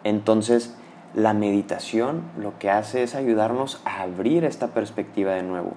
Entonces, 0.05 0.77
la 1.15 1.33
meditación 1.33 2.23
lo 2.39 2.59
que 2.59 2.71
hace 2.71 3.03
es 3.03 3.15
ayudarnos 3.15 3.81
a 3.85 4.03
abrir 4.03 4.45
esta 4.45 4.69
perspectiva 4.69 5.33
de 5.33 5.43
nuevo 5.43 5.73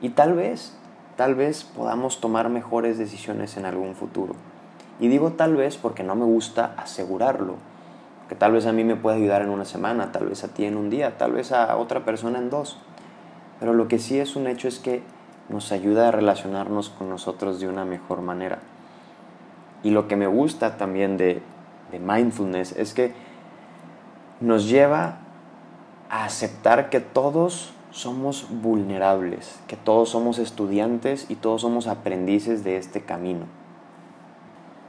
y 0.00 0.10
tal 0.10 0.34
vez, 0.34 0.76
tal 1.16 1.34
vez 1.34 1.64
podamos 1.64 2.20
tomar 2.20 2.48
mejores 2.48 2.98
decisiones 2.98 3.56
en 3.56 3.64
algún 3.64 3.94
futuro. 3.94 4.34
Y 5.00 5.08
digo 5.08 5.32
tal 5.32 5.56
vez 5.56 5.76
porque 5.76 6.04
no 6.04 6.14
me 6.14 6.24
gusta 6.24 6.74
asegurarlo, 6.76 7.56
que 8.28 8.34
tal 8.34 8.52
vez 8.52 8.66
a 8.66 8.72
mí 8.72 8.84
me 8.84 8.96
puede 8.96 9.16
ayudar 9.18 9.42
en 9.42 9.50
una 9.50 9.64
semana, 9.64 10.12
tal 10.12 10.26
vez 10.28 10.44
a 10.44 10.48
ti 10.48 10.64
en 10.64 10.76
un 10.76 10.90
día, 10.90 11.18
tal 11.18 11.32
vez 11.32 11.52
a 11.52 11.76
otra 11.76 12.04
persona 12.04 12.38
en 12.38 12.50
dos. 12.50 12.78
Pero 13.60 13.74
lo 13.74 13.88
que 13.88 13.98
sí 13.98 14.18
es 14.18 14.36
un 14.36 14.46
hecho 14.46 14.68
es 14.68 14.78
que 14.78 15.02
nos 15.48 15.72
ayuda 15.72 16.08
a 16.08 16.10
relacionarnos 16.10 16.88
con 16.88 17.10
nosotros 17.10 17.60
de 17.60 17.68
una 17.68 17.84
mejor 17.84 18.22
manera. 18.22 18.58
Y 19.82 19.90
lo 19.90 20.08
que 20.08 20.16
me 20.16 20.26
gusta 20.26 20.76
también 20.78 21.16
de, 21.18 21.42
de 21.92 21.98
mindfulness 21.98 22.72
es 22.72 22.94
que 22.94 23.12
nos 24.40 24.68
lleva 24.68 25.18
a 26.08 26.24
aceptar 26.24 26.88
que 26.88 27.00
todos 27.00 27.74
somos 27.90 28.48
vulnerables, 28.50 29.60
que 29.68 29.76
todos 29.76 30.08
somos 30.08 30.38
estudiantes 30.38 31.30
y 31.30 31.36
todos 31.36 31.60
somos 31.60 31.86
aprendices 31.86 32.64
de 32.64 32.76
este 32.76 33.02
camino, 33.02 33.44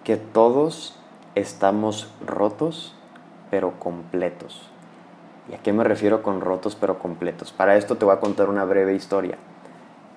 que 0.04 0.18
todos 0.18 0.98
estamos 1.36 2.12
rotos 2.26 2.95
pero 3.56 3.80
completos. 3.80 4.70
¿Y 5.50 5.56
a 5.56 5.60
qué 5.60 5.72
me 5.72 5.86
refiero 5.86 6.22
con 6.22 6.42
rotos 6.42 6.76
pero 6.76 7.00
completos? 7.00 7.54
Para 7.54 7.78
esto 7.78 7.96
te 7.96 8.04
voy 8.04 8.14
a 8.14 8.20
contar 8.20 8.50
una 8.50 8.66
breve 8.66 8.94
historia 8.94 9.38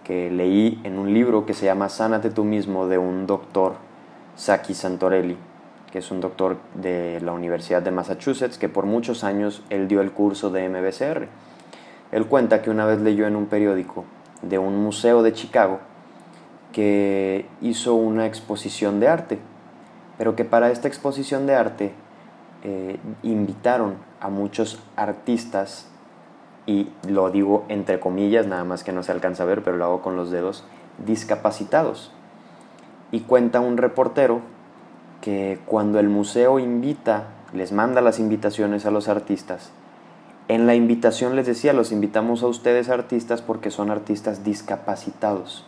que 0.02 0.28
leí 0.28 0.80
en 0.82 0.98
un 0.98 1.14
libro 1.14 1.46
que 1.46 1.54
se 1.54 1.66
llama 1.66 1.88
Sánate 1.88 2.30
tú 2.30 2.42
mismo 2.42 2.88
de 2.88 2.98
un 2.98 3.28
doctor, 3.28 3.74
Saki 4.34 4.74
Santorelli, 4.74 5.36
que 5.92 6.00
es 6.00 6.10
un 6.10 6.20
doctor 6.20 6.56
de 6.74 7.20
la 7.20 7.30
Universidad 7.30 7.80
de 7.80 7.92
Massachusetts, 7.92 8.58
que 8.58 8.68
por 8.68 8.86
muchos 8.86 9.22
años 9.22 9.62
él 9.70 9.86
dio 9.86 10.00
el 10.00 10.10
curso 10.10 10.50
de 10.50 10.68
MBCR. 10.68 11.28
Él 12.10 12.26
cuenta 12.26 12.60
que 12.60 12.70
una 12.70 12.86
vez 12.86 13.00
leyó 13.00 13.28
en 13.28 13.36
un 13.36 13.46
periódico 13.46 14.04
de 14.42 14.58
un 14.58 14.82
museo 14.82 15.22
de 15.22 15.32
Chicago 15.32 15.78
que 16.72 17.46
hizo 17.60 17.94
una 17.94 18.26
exposición 18.26 18.98
de 18.98 19.06
arte, 19.06 19.38
pero 20.16 20.34
que 20.34 20.44
para 20.44 20.72
esta 20.72 20.88
exposición 20.88 21.46
de 21.46 21.54
arte 21.54 21.92
eh, 22.64 22.98
invitaron 23.22 23.96
a 24.20 24.28
muchos 24.28 24.80
artistas 24.96 25.88
y 26.66 26.88
lo 27.08 27.30
digo 27.30 27.64
entre 27.68 28.00
comillas, 28.00 28.46
nada 28.46 28.64
más 28.64 28.84
que 28.84 28.92
no 28.92 29.02
se 29.02 29.12
alcanza 29.12 29.44
a 29.44 29.46
ver, 29.46 29.62
pero 29.62 29.76
lo 29.76 29.84
hago 29.84 30.02
con 30.02 30.16
los 30.16 30.30
dedos, 30.30 30.64
discapacitados. 31.04 32.12
Y 33.10 33.20
cuenta 33.20 33.60
un 33.60 33.76
reportero 33.76 34.40
que 35.22 35.58
cuando 35.66 35.98
el 35.98 36.08
museo 36.08 36.58
invita, 36.58 37.28
les 37.52 37.72
manda 37.72 38.00
las 38.00 38.18
invitaciones 38.18 38.84
a 38.84 38.90
los 38.90 39.08
artistas, 39.08 39.72
en 40.48 40.66
la 40.66 40.74
invitación 40.74 41.36
les 41.36 41.46
decía, 41.46 41.74
los 41.74 41.92
invitamos 41.92 42.42
a 42.42 42.46
ustedes 42.46 42.88
artistas 42.88 43.42
porque 43.42 43.70
son 43.70 43.90
artistas 43.90 44.44
discapacitados. 44.44 45.66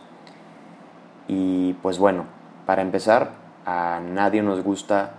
Y 1.27 1.73
pues 1.83 1.99
bueno, 1.99 2.25
para 2.65 2.81
empezar, 2.81 3.31
a 3.65 4.01
nadie 4.03 4.41
nos 4.41 4.63
gusta 4.63 5.13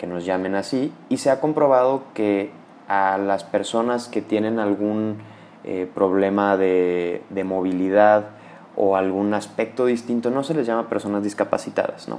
que 0.00 0.06
nos 0.06 0.24
llamen 0.24 0.54
así 0.54 0.94
y 1.10 1.18
se 1.18 1.28
ha 1.28 1.40
comprobado 1.42 2.04
que 2.14 2.50
a 2.88 3.18
las 3.18 3.44
personas 3.44 4.08
que 4.08 4.22
tienen 4.22 4.58
algún 4.58 5.18
eh, 5.64 5.90
problema 5.94 6.56
de, 6.56 7.22
de, 7.28 7.44
movilidad 7.44 8.30
o 8.76 8.96
algún 8.96 9.34
aspecto 9.34 9.84
distinto, 9.84 10.30
no 10.30 10.42
se 10.42 10.54
les 10.54 10.66
llama 10.66 10.88
personas 10.88 11.22
discapacitadas, 11.22 12.08
¿no? 12.08 12.18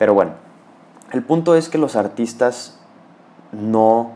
Pero 0.00 0.14
bueno, 0.14 0.32
el 1.12 1.22
punto 1.22 1.54
es 1.54 1.68
que 1.68 1.78
los 1.78 1.94
artistas 1.94 2.80
no, 3.52 4.10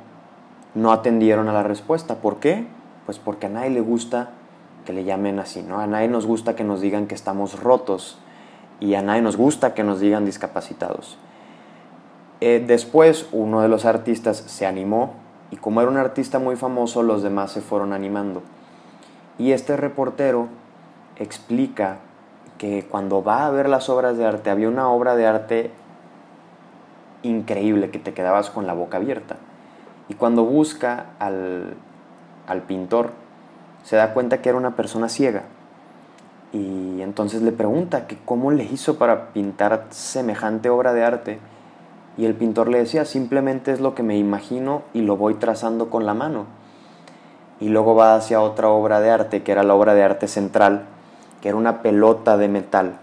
no 0.74 0.90
atendieron 0.90 1.48
a 1.48 1.52
la 1.52 1.62
respuesta. 1.62 2.16
¿Por 2.16 2.40
qué? 2.40 2.66
Pues 3.06 3.20
porque 3.20 3.46
a 3.46 3.50
nadie 3.50 3.70
le 3.70 3.82
gusta 3.82 4.30
que 4.84 4.92
le 4.92 5.04
llamen 5.04 5.38
así, 5.38 5.62
¿no? 5.62 5.78
A 5.78 5.86
nadie 5.86 6.08
nos 6.08 6.26
gusta 6.26 6.56
que 6.56 6.64
nos 6.64 6.80
digan 6.80 7.06
que 7.06 7.14
estamos 7.14 7.62
rotos 7.62 8.18
y 8.80 8.94
a 8.94 9.02
nadie 9.02 9.22
nos 9.22 9.36
gusta 9.36 9.74
que 9.74 9.84
nos 9.84 10.00
digan 10.00 10.24
discapacitados. 10.24 11.18
Eh, 12.40 12.64
después 12.66 13.26
uno 13.32 13.60
de 13.60 13.68
los 13.68 13.84
artistas 13.84 14.38
se 14.38 14.66
animó 14.66 15.14
y 15.50 15.56
como 15.56 15.82
era 15.82 15.90
un 15.90 15.98
artista 15.98 16.38
muy 16.38 16.56
famoso, 16.56 17.02
los 17.02 17.22
demás 17.22 17.52
se 17.52 17.60
fueron 17.60 17.92
animando. 17.92 18.42
Y 19.38 19.52
este 19.52 19.76
reportero 19.76 20.48
explica 21.16 21.98
que 22.56 22.86
cuando 22.88 23.22
va 23.22 23.46
a 23.46 23.50
ver 23.50 23.68
las 23.68 23.88
obras 23.88 24.16
de 24.16 24.26
arte, 24.26 24.50
había 24.50 24.68
una 24.68 24.88
obra 24.90 25.16
de 25.16 25.26
arte 25.26 25.70
increíble 27.22 27.90
que 27.90 27.98
te 27.98 28.14
quedabas 28.14 28.50
con 28.50 28.66
la 28.66 28.74
boca 28.74 28.98
abierta. 28.98 29.36
Y 30.08 30.14
cuando 30.14 30.44
busca 30.44 31.06
al, 31.18 31.74
al 32.46 32.62
pintor, 32.62 33.10
se 33.82 33.96
da 33.96 34.12
cuenta 34.12 34.40
que 34.40 34.48
era 34.48 34.58
una 34.58 34.76
persona 34.76 35.08
ciega. 35.08 35.44
Y 36.52 37.00
entonces 37.02 37.42
le 37.42 37.52
pregunta 37.52 38.06
que 38.06 38.18
cómo 38.24 38.50
le 38.50 38.64
hizo 38.64 38.98
para 38.98 39.32
pintar 39.32 39.86
semejante 39.90 40.68
obra 40.68 40.92
de 40.92 41.04
arte 41.04 41.38
y 42.16 42.26
el 42.26 42.34
pintor 42.34 42.68
le 42.68 42.78
decía, 42.78 43.04
simplemente 43.04 43.72
es 43.72 43.80
lo 43.80 43.94
que 43.94 44.02
me 44.02 44.18
imagino 44.18 44.82
y 44.92 45.02
lo 45.02 45.16
voy 45.16 45.34
trazando 45.34 45.90
con 45.90 46.06
la 46.06 46.14
mano. 46.14 46.46
Y 47.60 47.68
luego 47.68 47.94
va 47.94 48.14
hacia 48.14 48.40
otra 48.40 48.68
obra 48.68 49.00
de 49.00 49.10
arte, 49.10 49.42
que 49.42 49.52
era 49.52 49.62
la 49.62 49.74
obra 49.74 49.94
de 49.94 50.02
arte 50.02 50.28
central, 50.28 50.84
que 51.40 51.48
era 51.48 51.58
una 51.58 51.82
pelota 51.82 52.36
de 52.36 52.48
metal. 52.48 52.98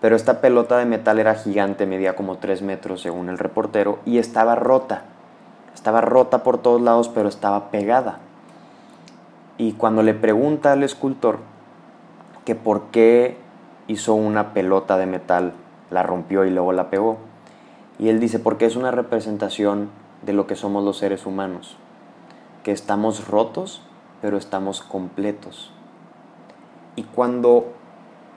Pero 0.00 0.16
esta 0.16 0.40
pelota 0.40 0.78
de 0.78 0.84
metal 0.84 1.18
era 1.18 1.34
gigante, 1.34 1.86
medía 1.86 2.14
como 2.14 2.38
3 2.38 2.62
metros 2.62 3.00
según 3.00 3.28
el 3.28 3.38
reportero, 3.38 3.98
y 4.04 4.18
estaba 4.18 4.54
rota. 4.54 5.02
Estaba 5.74 6.00
rota 6.00 6.42
por 6.42 6.58
todos 6.58 6.80
lados, 6.80 7.08
pero 7.08 7.28
estaba 7.28 7.70
pegada. 7.70 8.18
Y 9.56 9.72
cuando 9.72 10.02
le 10.02 10.14
pregunta 10.14 10.72
al 10.72 10.82
escultor 10.82 11.38
que 12.44 12.54
por 12.54 12.90
qué 12.90 13.36
hizo 13.86 14.14
una 14.14 14.52
pelota 14.52 14.96
de 14.96 15.06
metal, 15.06 15.52
la 15.90 16.02
rompió 16.02 16.44
y 16.44 16.50
luego 16.50 16.72
la 16.72 16.90
pegó, 16.90 17.18
y 17.98 18.08
él 18.08 18.20
dice, 18.20 18.38
porque 18.38 18.66
es 18.66 18.76
una 18.76 18.90
representación 18.90 19.88
de 20.22 20.32
lo 20.32 20.46
que 20.46 20.56
somos 20.56 20.84
los 20.84 20.98
seres 20.98 21.26
humanos, 21.26 21.76
que 22.62 22.72
estamos 22.72 23.28
rotos, 23.28 23.82
pero 24.20 24.36
estamos 24.36 24.80
completos. 24.80 25.72
Y 26.96 27.02
cuando 27.02 27.72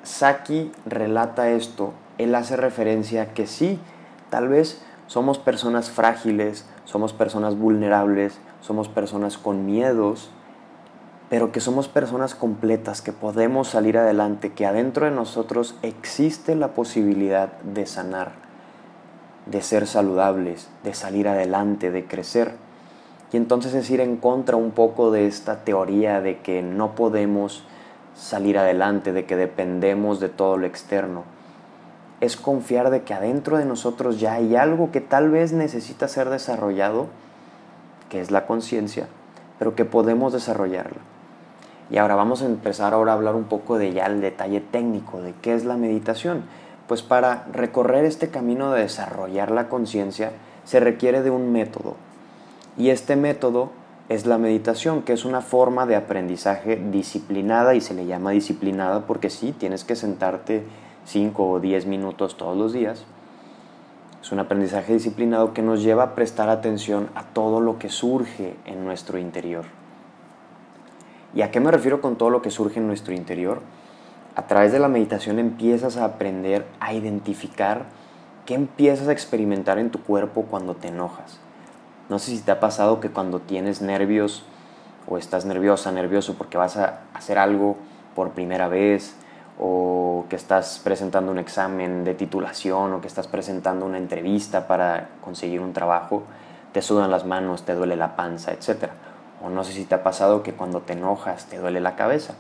Saki 0.04 0.72
relata 0.86 1.50
esto, 1.50 1.94
él 2.18 2.36
hace 2.36 2.56
referencia 2.56 3.24
a 3.24 3.34
que 3.34 3.48
sí, 3.48 3.80
tal 4.30 4.48
vez 4.48 4.84
somos 5.08 5.40
personas 5.40 5.90
frágiles, 5.90 6.68
somos 6.86 7.14
personas 7.14 7.58
vulnerables, 7.58 8.40
somos 8.62 8.90
personas 8.90 9.38
con 9.38 9.66
miedos, 9.66 10.30
pero 11.30 11.52
que 11.52 11.60
somos 11.60 11.88
personas 11.88 12.36
completas, 12.36 13.02
que 13.02 13.12
podemos 13.12 13.70
salir 13.70 13.98
adelante, 13.98 14.54
que 14.54 14.66
adentro 14.66 15.06
de 15.06 15.12
nosotros 15.12 15.76
existe 15.82 16.56
la 16.56 16.74
posibilidad 16.74 17.54
de 17.62 17.86
sanar 17.86 18.47
de 19.50 19.62
ser 19.62 19.88
saludables, 19.88 20.70
de 20.84 20.94
salir 20.94 21.28
adelante, 21.28 21.92
de 21.92 22.06
crecer. 22.06 22.54
Y 23.32 23.38
entonces 23.38 23.74
es 23.74 23.90
ir 23.90 24.02
en 24.02 24.18
contra 24.18 24.56
un 24.56 24.72
poco 24.72 25.12
de 25.12 25.28
esta 25.28 25.64
teoría 25.64 26.22
de 26.22 26.40
que 26.40 26.62
no 26.62 26.96
podemos 26.96 27.64
salir 28.16 28.58
adelante, 28.58 29.14
de 29.14 29.26
que 29.26 29.36
dependemos 29.36 30.20
de 30.20 30.30
todo 30.30 30.58
lo 30.58 30.66
externo. 30.66 31.24
Es 32.20 32.36
confiar 32.36 32.90
de 32.90 33.04
que 33.04 33.14
adentro 33.14 33.58
de 33.58 33.66
nosotros 33.66 34.20
ya 34.20 34.34
hay 34.34 34.56
algo 34.56 34.92
que 34.92 35.02
tal 35.02 35.30
vez 35.30 35.54
necesita 35.54 36.08
ser 36.08 36.30
desarrollado, 36.30 37.08
que 38.10 38.22
es 38.22 38.32
la 38.32 38.48
conciencia, 38.48 39.08
pero 39.60 39.76
que 39.76 39.86
podemos 39.86 40.34
desarrollarla. 40.34 41.02
Y 41.90 41.98
ahora 41.98 42.16
vamos 42.16 42.42
a 42.42 42.46
empezar 42.46 42.94
ahora 42.94 43.12
a 43.14 43.16
hablar 43.16 43.36
un 43.36 43.46
poco 43.46 43.78
de 43.78 43.94
ya 43.94 44.08
el 44.08 44.20
detalle 44.20 44.60
técnico 44.60 45.22
de 45.22 45.34
qué 45.42 45.54
es 45.54 45.64
la 45.64 45.78
meditación. 45.78 46.44
Pues 46.88 47.02
para 47.02 47.46
recorrer 47.52 48.06
este 48.06 48.30
camino 48.30 48.72
de 48.72 48.82
desarrollar 48.82 49.52
la 49.52 49.70
conciencia 49.70 50.32
se 50.64 50.80
requiere 50.80 51.22
de 51.22 51.30
un 51.30 51.52
método. 51.52 51.96
Y 52.78 52.90
este 52.90 53.16
método 53.16 53.72
es 54.10 54.26
la 54.26 54.38
meditación, 54.38 55.02
que 55.02 55.14
es 55.14 55.26
una 55.26 55.42
forma 55.42 55.86
de 55.86 55.96
aprendizaje 55.96 56.78
disciplinada 56.78 57.76
y 57.76 57.82
se 57.82 57.94
le 57.94 58.06
llama 58.06 58.32
disciplinada 58.32 59.06
porque 59.06 59.30
sí, 59.30 59.52
tienes 59.52 59.84
que 59.84 59.96
sentarte 59.96 60.64
5 61.06 61.50
o 61.50 61.60
10 61.60 61.88
minutos 61.88 62.38
todos 62.38 62.56
los 62.58 62.72
días. 62.72 63.06
Es 64.22 64.32
un 64.32 64.40
aprendizaje 64.40 64.94
disciplinado 64.94 65.54
que 65.54 65.62
nos 65.62 65.84
lleva 65.84 66.04
a 66.04 66.16
prestar 66.16 66.50
atención 66.50 67.10
a 67.16 67.24
todo 67.24 67.60
lo 67.62 67.80
que 67.80 67.90
surge 67.90 68.56
en 68.66 68.86
nuestro 68.86 69.18
interior. 69.18 69.66
¿Y 71.36 71.42
a 71.42 71.52
qué 71.52 71.60
me 71.60 71.72
refiero 71.72 72.02
con 72.02 72.16
todo 72.16 72.30
lo 72.30 72.42
que 72.42 72.52
surge 72.52 72.80
en 72.80 72.88
nuestro 72.88 73.14
interior? 73.14 73.62
A 74.38 74.44
través 74.44 74.72
de 74.72 74.78
la 74.78 74.88
meditación 74.88 75.40
empiezas 75.40 75.98
a 75.98 76.06
aprender 76.06 76.64
a 76.80 76.94
identificar 76.94 77.86
qué 78.46 78.54
empiezas 78.54 79.08
a 79.08 79.12
experimentar 79.12 79.80
en 79.80 79.90
tu 79.90 80.04
cuerpo 80.04 80.44
cuando 80.44 80.76
te 80.76 80.90
enojas. 80.90 81.40
No 82.08 82.20
sé 82.20 82.38
si 82.38 82.44
te 82.44 82.52
ha 82.52 82.60
pasado 82.60 83.00
que 83.00 83.10
cuando 83.10 83.40
tienes 83.40 83.82
nervios 83.82 84.44
o 85.08 85.18
estás 85.18 85.46
nerviosa, 85.46 85.92
nervioso 85.92 86.36
porque 86.38 86.56
vas 86.56 86.78
a 86.78 87.00
hacer 87.16 87.40
algo 87.40 87.78
por 88.16 88.34
primera 88.34 88.68
vez 88.68 89.16
o 89.60 90.26
que 90.30 90.36
estás 90.36 90.82
presentando 90.84 91.32
un 91.32 91.40
examen 91.40 92.04
de 92.04 92.14
titulación 92.14 92.94
o 92.94 93.02
que 93.02 93.08
estás 93.08 93.28
presentando 93.28 93.88
una 93.88 93.98
entrevista 93.98 94.68
para 94.68 95.10
conseguir 95.20 95.62
un 95.62 95.74
trabajo, 95.74 96.22
te 96.74 96.84
sudan 96.84 97.10
las 97.10 97.26
manos, 97.26 97.64
te 97.64 97.74
duele 97.74 97.96
la 97.96 98.16
panza, 98.16 98.52
etc. 98.52 98.92
O 99.44 99.50
no 99.50 99.64
sé 99.64 99.74
si 99.74 99.86
te 99.86 99.96
ha 99.96 100.04
pasado 100.04 100.44
que 100.44 100.54
cuando 100.54 100.82
te 100.82 100.94
enojas 100.94 101.48
te 101.48 101.58
duele 101.58 101.82
la 101.82 101.96
cabeza. 101.96 102.36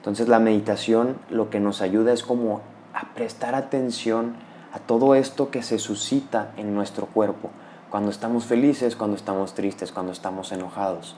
Entonces 0.00 0.28
la 0.28 0.38
meditación 0.38 1.18
lo 1.28 1.50
que 1.50 1.60
nos 1.60 1.82
ayuda 1.82 2.14
es 2.14 2.22
como 2.22 2.62
a 2.94 3.12
prestar 3.14 3.54
atención 3.54 4.34
a 4.72 4.78
todo 4.78 5.14
esto 5.14 5.50
que 5.50 5.62
se 5.62 5.78
suscita 5.78 6.52
en 6.56 6.74
nuestro 6.74 7.04
cuerpo, 7.04 7.50
cuando 7.90 8.10
estamos 8.10 8.46
felices, 8.46 8.96
cuando 8.96 9.16
estamos 9.16 9.52
tristes, 9.52 9.92
cuando 9.92 10.12
estamos 10.12 10.52
enojados. 10.52 11.16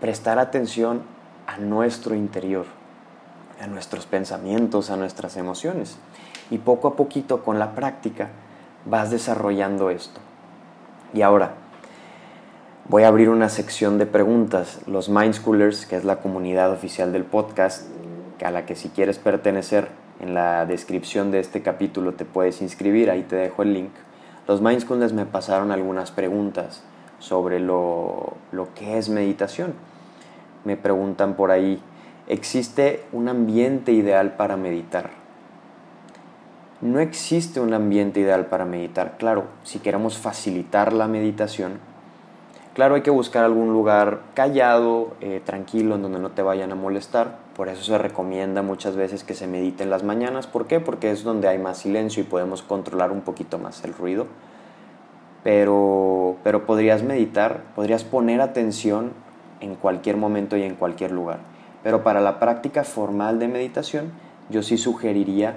Prestar 0.00 0.40
atención 0.40 1.02
a 1.46 1.58
nuestro 1.58 2.16
interior. 2.16 2.66
a 3.60 3.68
nuestros 3.68 4.04
pensamientos, 4.04 4.90
a 4.90 4.96
nuestras 4.96 5.36
emociones. 5.36 5.96
Y 6.50 6.58
poco 6.58 6.88
a 6.88 6.96
poquito 6.96 7.44
con 7.44 7.60
la 7.60 7.76
práctica 7.76 8.30
vas 8.84 9.12
desarrollando 9.12 9.90
esto. 9.90 10.20
Y 11.14 11.22
ahora, 11.22 11.54
voy 12.88 13.04
a 13.04 13.08
abrir 13.08 13.30
una 13.30 13.48
sección 13.48 13.96
de 13.98 14.06
preguntas. 14.06 14.80
Los 14.86 15.08
Mind 15.08 15.34
Schoolers, 15.34 15.86
que 15.86 15.96
es 15.96 16.04
la 16.04 16.16
comunidad 16.16 16.72
oficial 16.72 17.12
del 17.12 17.24
podcast, 17.24 17.84
a 18.44 18.50
la 18.50 18.66
que 18.66 18.76
si 18.76 18.90
quieres 18.90 19.18
pertenecer, 19.18 19.88
en 20.20 20.34
la 20.34 20.64
descripción 20.66 21.30
de 21.30 21.40
este 21.40 21.62
capítulo 21.62 22.14
te 22.14 22.24
puedes 22.24 22.62
inscribir, 22.62 23.10
ahí 23.10 23.22
te 23.22 23.36
dejo 23.36 23.62
el 23.62 23.74
link. 23.74 23.90
Los 24.46 24.60
Mind 24.60 24.80
Schoolers 24.80 25.12
me 25.12 25.26
pasaron 25.26 25.72
algunas 25.72 26.10
preguntas 26.10 26.82
sobre 27.18 27.58
lo, 27.58 28.34
lo 28.52 28.72
que 28.74 28.98
es 28.98 29.08
meditación. 29.08 29.74
Me 30.64 30.76
preguntan 30.76 31.34
por 31.34 31.50
ahí, 31.50 31.80
¿existe 32.28 33.04
un 33.12 33.28
ambiente 33.28 33.92
ideal 33.92 34.34
para 34.36 34.56
meditar? 34.56 35.10
No 36.80 37.00
existe 37.00 37.60
un 37.60 37.72
ambiente 37.72 38.20
ideal 38.20 38.46
para 38.46 38.66
meditar. 38.66 39.16
Claro, 39.18 39.44
si 39.62 39.78
queremos 39.78 40.18
facilitar 40.18 40.92
la 40.92 41.08
meditación, 41.08 41.78
claro 42.74 42.96
hay 42.96 43.02
que 43.02 43.10
buscar 43.10 43.44
algún 43.44 43.72
lugar 43.72 44.20
callado, 44.34 45.14
eh, 45.20 45.40
tranquilo, 45.44 45.94
en 45.94 46.02
donde 46.02 46.18
no 46.18 46.30
te 46.30 46.42
vayan 46.42 46.72
a 46.72 46.74
molestar. 46.74 47.38
Por 47.56 47.68
eso 47.68 47.82
se 47.82 47.96
recomienda 47.96 48.62
muchas 48.62 48.96
veces 48.96 49.24
que 49.24 49.34
se 49.34 49.46
medite 49.46 49.84
en 49.84 49.90
las 49.90 50.02
mañanas. 50.02 50.46
¿Por 50.46 50.66
qué? 50.66 50.80
Porque 50.80 51.10
es 51.10 51.24
donde 51.24 51.48
hay 51.48 51.58
más 51.58 51.78
silencio 51.78 52.22
y 52.22 52.26
podemos 52.26 52.62
controlar 52.62 53.12
un 53.12 53.22
poquito 53.22 53.58
más 53.58 53.82
el 53.84 53.94
ruido. 53.94 54.26
Pero, 55.42 56.36
pero 56.42 56.66
podrías 56.66 57.02
meditar, 57.02 57.62
podrías 57.74 58.04
poner 58.04 58.40
atención 58.40 59.12
en 59.60 59.76
cualquier 59.76 60.16
momento 60.16 60.56
y 60.56 60.62
en 60.62 60.74
cualquier 60.74 61.12
lugar. 61.12 61.38
Pero 61.82 62.02
para 62.02 62.20
la 62.20 62.40
práctica 62.40 62.82
formal 62.82 63.38
de 63.38 63.48
meditación, 63.48 64.12
yo 64.50 64.62
sí 64.62 64.78
sugeriría 64.78 65.56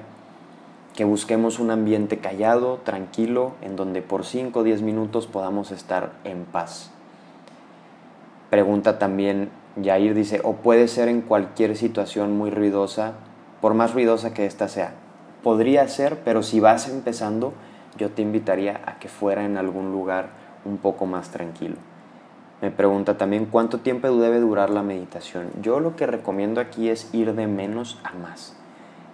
que 0.94 1.06
busquemos 1.06 1.60
un 1.60 1.72
ambiente 1.72 2.18
callado, 2.18 2.80
tranquilo, 2.84 3.54
en 3.62 3.76
donde 3.76 4.02
por 4.02 4.26
5 4.26 4.60
o 4.60 4.64
10 4.64 4.82
minutos 4.82 5.28
podamos 5.28 5.72
estar 5.72 6.12
en 6.24 6.44
paz. 6.46 6.92
Pregunta 8.50 8.98
también 8.98 9.50
Yair, 9.76 10.14
dice, 10.14 10.42
o 10.44 10.54
puede 10.54 10.88
ser 10.88 11.10
en 11.10 11.22
cualquier 11.22 11.76
situación 11.76 12.38
muy 12.38 12.50
ruidosa, 12.50 13.14
por 13.62 13.74
más 13.74 13.94
ruidosa 13.94 14.34
que 14.34 14.46
ésta 14.46 14.68
sea. 14.68 14.94
Podría 15.44 15.88
ser, 15.88 16.20
pero 16.24 16.44
si 16.44 16.60
vas 16.60 16.88
empezando, 16.90 17.54
yo 17.98 18.12
te 18.12 18.22
invitaría 18.22 18.82
a 18.86 19.00
que 19.00 19.10
fuera 19.10 19.46
en 19.46 19.58
algún 19.58 19.92
lugar 19.92 20.30
un 20.66 20.78
poco 20.78 21.06
más 21.06 21.30
tranquilo. 21.30 21.76
Me 22.62 22.72
pregunta 22.72 23.18
también 23.18 23.46
cuánto 23.46 23.80
tiempo 23.80 24.08
debe 24.18 24.40
durar 24.40 24.70
la 24.70 24.82
meditación. 24.82 25.50
Yo 25.62 25.80
lo 25.80 25.96
que 25.96 26.08
recomiendo 26.08 26.60
aquí 26.60 26.90
es 26.90 27.14
ir 27.14 27.36
de 27.36 27.48
menos 27.48 28.00
a 28.04 28.14
más. 28.14 28.56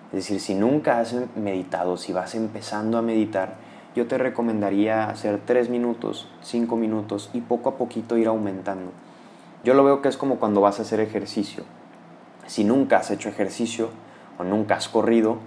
Es 0.08 0.18
decir, 0.18 0.40
si 0.40 0.54
nunca 0.54 1.00
has 1.00 1.16
meditado, 1.36 1.98
si 1.98 2.14
vas 2.14 2.36
empezando 2.36 2.98
a 2.98 3.02
meditar, 3.02 3.56
yo 3.96 4.08
te 4.08 4.18
recomendaría 4.18 5.10
hacer 5.10 5.42
3 5.46 5.70
minutos, 5.70 6.30
5 6.42 6.76
minutos 6.78 7.30
y 7.34 7.42
poco 7.42 7.70
a 7.70 7.78
poquito 7.78 8.18
ir 8.18 8.28
aumentando. 8.28 8.92
Yo 9.64 9.74
lo 9.74 9.86
veo 9.86 10.02
que 10.02 10.10
es 10.10 10.18
como 10.18 10.40
cuando 10.40 10.60
vas 10.60 10.80
a 10.80 10.82
hacer 10.82 11.00
ejercicio. 11.00 11.64
Si 12.48 12.66
nunca 12.66 12.98
has 12.98 13.12
hecho 13.12 13.30
ejercicio 13.30 13.90
o 14.38 14.44
nunca 14.44 14.76
has 14.76 14.90
corrido, 14.90 15.38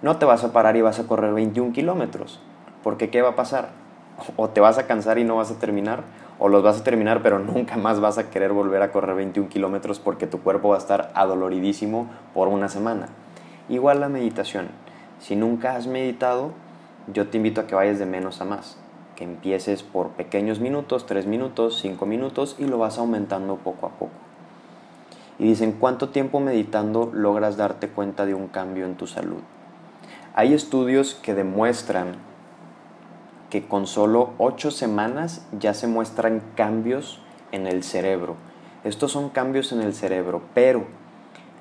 no 0.00 0.16
te 0.16 0.24
vas 0.24 0.42
a 0.42 0.52
parar 0.52 0.76
y 0.76 0.80
vas 0.80 0.98
a 0.98 1.06
correr 1.06 1.34
21 1.34 1.74
kilómetros. 1.74 2.40
Porque 2.82 3.10
¿qué 3.10 3.20
va 3.20 3.30
a 3.30 3.36
pasar? 3.36 3.70
O 4.36 4.48
te 4.48 4.60
vas 4.60 4.78
a 4.78 4.86
cansar 4.86 5.18
y 5.18 5.24
no 5.24 5.36
vas 5.36 5.50
a 5.50 5.58
terminar, 5.58 6.04
o 6.38 6.48
los 6.48 6.62
vas 6.62 6.80
a 6.80 6.84
terminar 6.84 7.22
pero 7.22 7.38
nunca 7.38 7.76
más 7.76 8.00
vas 8.00 8.16
a 8.16 8.30
querer 8.30 8.52
volver 8.52 8.80
a 8.80 8.90
correr 8.90 9.14
21 9.14 9.50
kilómetros 9.50 9.98
porque 9.98 10.26
tu 10.26 10.40
cuerpo 10.40 10.70
va 10.70 10.76
a 10.76 10.78
estar 10.78 11.12
adoloridísimo 11.14 12.08
por 12.32 12.48
una 12.48 12.70
semana. 12.70 13.08
Igual 13.68 14.00
la 14.00 14.08
meditación. 14.08 14.68
Si 15.20 15.36
nunca 15.36 15.76
has 15.76 15.86
meditado, 15.86 16.52
yo 17.12 17.28
te 17.28 17.36
invito 17.36 17.60
a 17.60 17.66
que 17.66 17.74
vayas 17.74 17.98
de 17.98 18.06
menos 18.06 18.40
a 18.40 18.46
más. 18.46 18.78
Que 19.16 19.24
empieces 19.24 19.82
por 19.82 20.10
pequeños 20.10 20.60
minutos, 20.60 21.06
3 21.06 21.26
minutos, 21.26 21.80
5 21.80 22.06
minutos 22.06 22.56
y 22.58 22.66
lo 22.66 22.78
vas 22.78 22.98
aumentando 22.98 23.56
poco 23.56 23.86
a 23.86 23.90
poco. 23.90 24.12
Y 25.38 25.44
dicen, 25.44 25.72
¿cuánto 25.72 26.10
tiempo 26.10 26.38
meditando 26.38 27.10
logras 27.12 27.56
darte 27.56 27.88
cuenta 27.88 28.24
de 28.26 28.34
un 28.34 28.46
cambio 28.46 28.86
en 28.86 28.96
tu 28.96 29.06
salud? 29.06 29.40
Hay 30.34 30.54
estudios 30.54 31.14
que 31.14 31.34
demuestran 31.34 32.16
que 33.50 33.66
con 33.66 33.86
solo 33.86 34.34
8 34.38 34.70
semanas 34.70 35.46
ya 35.58 35.72
se 35.74 35.86
muestran 35.86 36.42
cambios 36.54 37.20
en 37.52 37.66
el 37.66 37.82
cerebro. 37.82 38.36
Estos 38.84 39.12
son 39.12 39.30
cambios 39.30 39.72
en 39.72 39.80
el 39.80 39.94
cerebro, 39.94 40.42
pero 40.54 40.84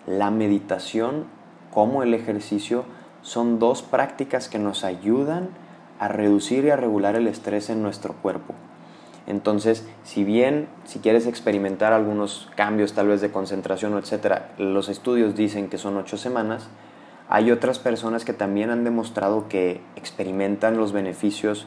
la 0.08 0.30
meditación 0.30 1.26
como 1.74 2.04
el 2.04 2.14
ejercicio 2.14 2.86
son 3.22 3.60
dos 3.60 3.82
prácticas 3.82 4.48
que 4.48 4.60
nos 4.60 4.84
ayudan 4.84 5.50
a 6.06 6.08
reducir 6.08 6.66
y 6.66 6.70
a 6.70 6.76
regular 6.76 7.16
el 7.16 7.28
estrés 7.28 7.70
en 7.70 7.82
nuestro 7.82 8.14
cuerpo. 8.14 8.54
Entonces, 9.28 9.88
si 10.04 10.24
bien 10.24 10.68
si 10.84 11.00
quieres 11.00 11.26
experimentar 11.26 11.94
algunos 11.94 12.50
cambios 12.56 12.94
tal 12.94 13.08
vez 13.08 13.22
de 13.22 13.32
concentración 13.32 13.94
o 13.94 14.00
etcétera, 14.00 14.52
los 14.58 14.88
estudios 14.88 15.36
dicen 15.36 15.68
que 15.68 15.78
son 15.78 15.98
ocho 15.98 16.18
semanas, 16.18 16.70
hay 17.28 17.52
otras 17.52 17.80
personas 17.80 18.24
que 18.24 18.34
también 18.34 18.70
han 18.70 18.84
demostrado 18.84 19.48
que 19.50 19.82
experimentan 19.96 20.78
los 20.78 20.92
beneficios 20.92 21.66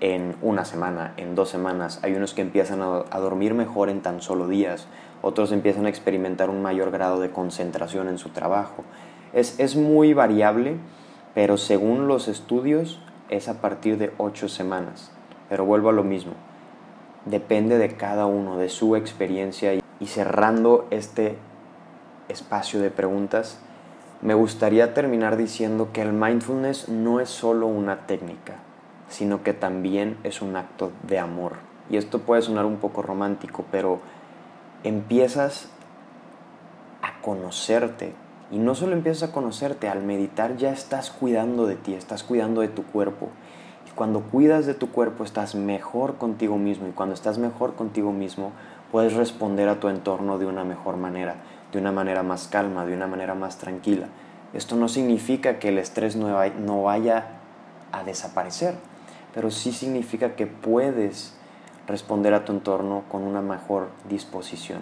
en 0.00 0.36
una 0.42 0.66
semana, 0.66 1.14
en 1.16 1.34
dos 1.34 1.48
semanas. 1.48 1.98
Hay 2.02 2.14
unos 2.14 2.34
que 2.34 2.42
empiezan 2.42 2.82
a, 2.82 3.18
dormir 3.18 3.54
mejor 3.54 3.88
en 3.88 4.02
tan 4.02 4.20
solo 4.20 4.46
días, 4.46 4.86
otros 5.22 5.50
empiezan 5.50 5.86
a 5.86 5.88
experimentar 5.88 6.50
un 6.50 6.60
mayor 6.60 6.90
grado 6.90 7.20
de 7.20 7.30
concentración 7.30 8.08
en 8.08 8.18
su 8.18 8.28
trabajo. 8.28 8.84
Es, 9.32 9.76
muy 9.76 10.12
variable, 10.12 10.76
pero 11.34 11.56
según 11.56 12.06
los 12.06 12.28
estudios 12.28 13.00
es 13.28 13.48
a 13.48 13.60
partir 13.60 13.98
de 13.98 14.12
ocho 14.18 14.48
semanas. 14.48 15.10
Pero 15.48 15.64
vuelvo 15.64 15.88
a 15.88 15.92
lo 15.92 16.04
mismo, 16.04 16.32
depende 17.24 17.78
de 17.78 17.96
cada 17.96 18.26
uno, 18.26 18.58
de 18.58 18.68
su 18.68 18.96
experiencia. 18.96 19.74
Y 20.00 20.06
cerrando 20.06 20.86
este 20.90 21.36
espacio 22.28 22.80
de 22.80 22.90
preguntas, 22.90 23.58
me 24.20 24.34
gustaría 24.34 24.94
terminar 24.94 25.36
diciendo 25.36 25.90
que 25.92 26.02
el 26.02 26.12
mindfulness 26.12 26.88
no 26.88 27.20
es 27.20 27.28
solo 27.28 27.66
una 27.66 28.06
técnica, 28.06 28.56
sino 29.08 29.42
que 29.42 29.54
también 29.54 30.18
es 30.24 30.42
un 30.42 30.56
acto 30.56 30.92
de 31.04 31.18
amor. 31.18 31.54
Y 31.90 31.96
esto 31.96 32.20
puede 32.20 32.42
sonar 32.42 32.66
un 32.66 32.76
poco 32.76 33.02
romántico, 33.02 33.64
pero 33.70 34.00
empiezas 34.84 35.68
a 37.02 37.20
conocerte, 37.22 38.12
y 38.50 38.58
no 38.58 38.74
solo 38.74 38.94
empiezas 38.94 39.28
a 39.28 39.32
conocerte, 39.32 39.88
al 39.88 40.02
meditar 40.02 40.56
ya 40.56 40.72
estás 40.72 41.10
cuidando 41.10 41.66
de 41.66 41.76
ti, 41.76 41.94
estás 41.94 42.22
cuidando 42.22 42.62
de 42.62 42.68
tu 42.68 42.84
cuerpo. 42.84 43.28
Y 43.86 43.90
cuando 43.94 44.22
cuidas 44.22 44.64
de 44.64 44.74
tu 44.74 44.90
cuerpo 44.90 45.24
estás 45.24 45.54
mejor 45.54 46.16
contigo 46.16 46.56
mismo 46.56 46.88
y 46.88 46.92
cuando 46.92 47.14
estás 47.14 47.38
mejor 47.38 47.74
contigo 47.74 48.12
mismo 48.12 48.52
puedes 48.90 49.12
responder 49.12 49.68
a 49.68 49.80
tu 49.80 49.88
entorno 49.88 50.38
de 50.38 50.46
una 50.46 50.64
mejor 50.64 50.96
manera, 50.96 51.36
de 51.72 51.78
una 51.78 51.92
manera 51.92 52.22
más 52.22 52.48
calma, 52.48 52.86
de 52.86 52.94
una 52.94 53.06
manera 53.06 53.34
más 53.34 53.58
tranquila. 53.58 54.06
Esto 54.54 54.76
no 54.76 54.88
significa 54.88 55.58
que 55.58 55.68
el 55.68 55.78
estrés 55.78 56.16
no 56.16 56.82
vaya 56.82 57.26
a 57.92 58.04
desaparecer, 58.04 58.76
pero 59.34 59.50
sí 59.50 59.72
significa 59.72 60.36
que 60.36 60.46
puedes 60.46 61.34
responder 61.86 62.32
a 62.32 62.46
tu 62.46 62.52
entorno 62.52 63.04
con 63.10 63.24
una 63.24 63.42
mejor 63.42 63.88
disposición. 64.08 64.80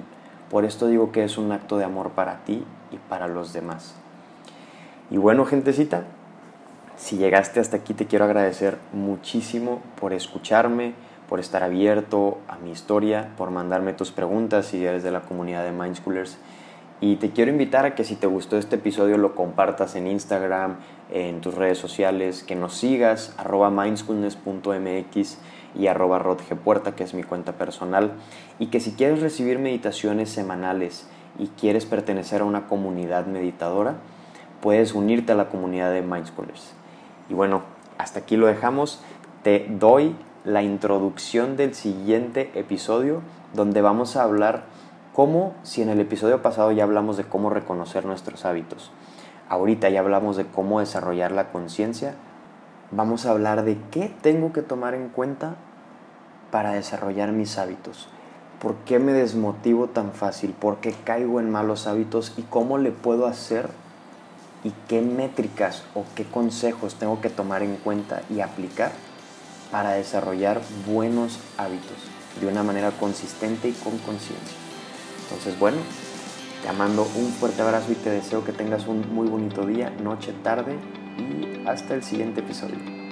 Por 0.50 0.64
esto 0.64 0.86
digo 0.86 1.10
que 1.10 1.24
es 1.24 1.36
un 1.38 1.50
acto 1.50 1.78
de 1.78 1.84
amor 1.84 2.10
para 2.10 2.44
ti 2.44 2.64
para 3.08 3.28
los 3.28 3.52
demás. 3.52 3.94
Y 5.10 5.18
bueno, 5.18 5.44
gentecita, 5.44 6.04
si 6.96 7.16
llegaste 7.16 7.60
hasta 7.60 7.76
aquí 7.76 7.94
te 7.94 8.06
quiero 8.06 8.24
agradecer 8.24 8.78
muchísimo 8.92 9.82
por 10.00 10.12
escucharme, 10.12 10.94
por 11.28 11.40
estar 11.40 11.62
abierto 11.62 12.38
a 12.48 12.56
mi 12.56 12.70
historia, 12.70 13.30
por 13.36 13.50
mandarme 13.50 13.92
tus 13.92 14.10
preguntas 14.10 14.66
si 14.66 14.84
eres 14.84 15.02
de 15.02 15.10
la 15.10 15.20
comunidad 15.22 15.64
de 15.64 15.72
Mindschoolers. 15.72 16.38
Y 17.00 17.16
te 17.16 17.30
quiero 17.30 17.50
invitar 17.50 17.84
a 17.84 17.94
que 17.94 18.04
si 18.04 18.16
te 18.16 18.26
gustó 18.26 18.56
este 18.56 18.76
episodio 18.76 19.18
lo 19.18 19.34
compartas 19.34 19.96
en 19.96 20.06
Instagram, 20.06 20.76
en 21.12 21.42
tus 21.42 21.54
redes 21.54 21.76
sociales, 21.76 22.42
que 22.42 22.56
nos 22.56 22.74
sigas, 22.74 23.34
arroba 23.36 23.70
mindschoolness.mx 23.70 25.38
y 25.78 25.88
arroba 25.88 26.36
que 26.96 27.04
es 27.04 27.12
mi 27.12 27.22
cuenta 27.22 27.52
personal. 27.52 28.12
Y 28.58 28.68
que 28.68 28.80
si 28.80 28.92
quieres 28.92 29.20
recibir 29.20 29.58
meditaciones 29.58 30.30
semanales 30.30 31.06
y 31.38 31.48
quieres 31.48 31.86
pertenecer 31.86 32.40
a 32.40 32.44
una 32.44 32.66
comunidad 32.66 33.26
meditadora, 33.26 33.96
puedes 34.60 34.94
unirte 34.94 35.32
a 35.32 35.36
la 35.36 35.48
comunidad 35.48 35.92
de 35.92 36.02
Mindschoolers. 36.02 36.72
Y 37.28 37.34
bueno, 37.34 37.62
hasta 37.98 38.20
aquí 38.20 38.36
lo 38.36 38.46
dejamos. 38.46 39.00
Te 39.42 39.66
doy 39.68 40.16
la 40.44 40.62
introducción 40.62 41.56
del 41.56 41.74
siguiente 41.74 42.50
episodio 42.54 43.22
donde 43.54 43.82
vamos 43.82 44.16
a 44.16 44.22
hablar 44.22 44.64
cómo, 45.12 45.54
si 45.62 45.82
en 45.82 45.88
el 45.88 46.00
episodio 46.00 46.42
pasado 46.42 46.72
ya 46.72 46.84
hablamos 46.84 47.16
de 47.16 47.24
cómo 47.24 47.50
reconocer 47.50 48.04
nuestros 48.04 48.44
hábitos, 48.44 48.90
ahorita 49.48 49.88
ya 49.88 50.00
hablamos 50.00 50.36
de 50.36 50.46
cómo 50.46 50.80
desarrollar 50.80 51.32
la 51.32 51.50
conciencia, 51.50 52.14
vamos 52.90 53.26
a 53.26 53.30
hablar 53.30 53.64
de 53.64 53.78
qué 53.90 54.12
tengo 54.20 54.52
que 54.52 54.62
tomar 54.62 54.94
en 54.94 55.08
cuenta 55.08 55.56
para 56.50 56.72
desarrollar 56.72 57.32
mis 57.32 57.58
hábitos. 57.58 58.08
¿Por 58.60 58.74
qué 58.86 58.98
me 58.98 59.12
desmotivo 59.12 59.88
tan 59.88 60.12
fácil? 60.12 60.52
¿Por 60.52 60.78
qué 60.78 60.92
caigo 60.92 61.40
en 61.40 61.50
malos 61.50 61.86
hábitos? 61.86 62.32
¿Y 62.36 62.42
cómo 62.42 62.78
le 62.78 62.90
puedo 62.90 63.26
hacer 63.26 63.68
y 64.64 64.72
qué 64.88 65.00
métricas 65.00 65.84
o 65.94 66.04
qué 66.14 66.24
consejos 66.24 66.96
tengo 66.96 67.20
que 67.20 67.30
tomar 67.30 67.62
en 67.62 67.76
cuenta 67.76 68.22
y 68.30 68.40
aplicar 68.40 68.92
para 69.70 69.92
desarrollar 69.92 70.60
buenos 70.86 71.38
hábitos 71.56 71.96
de 72.40 72.46
una 72.46 72.62
manera 72.62 72.90
consistente 72.92 73.68
y 73.68 73.72
con 73.72 73.96
conciencia. 73.98 74.56
Entonces, 75.24 75.58
bueno, 75.58 75.78
te 76.62 76.72
mando 76.72 77.06
un 77.16 77.32
fuerte 77.32 77.62
abrazo 77.62 77.92
y 77.92 77.96
te 77.96 78.10
deseo 78.10 78.44
que 78.44 78.52
tengas 78.52 78.86
un 78.86 79.14
muy 79.14 79.28
bonito 79.28 79.66
día, 79.66 79.90
noche, 80.02 80.32
tarde 80.42 80.76
y 81.18 81.66
hasta 81.68 81.94
el 81.94 82.02
siguiente 82.02 82.40
episodio. 82.40 83.05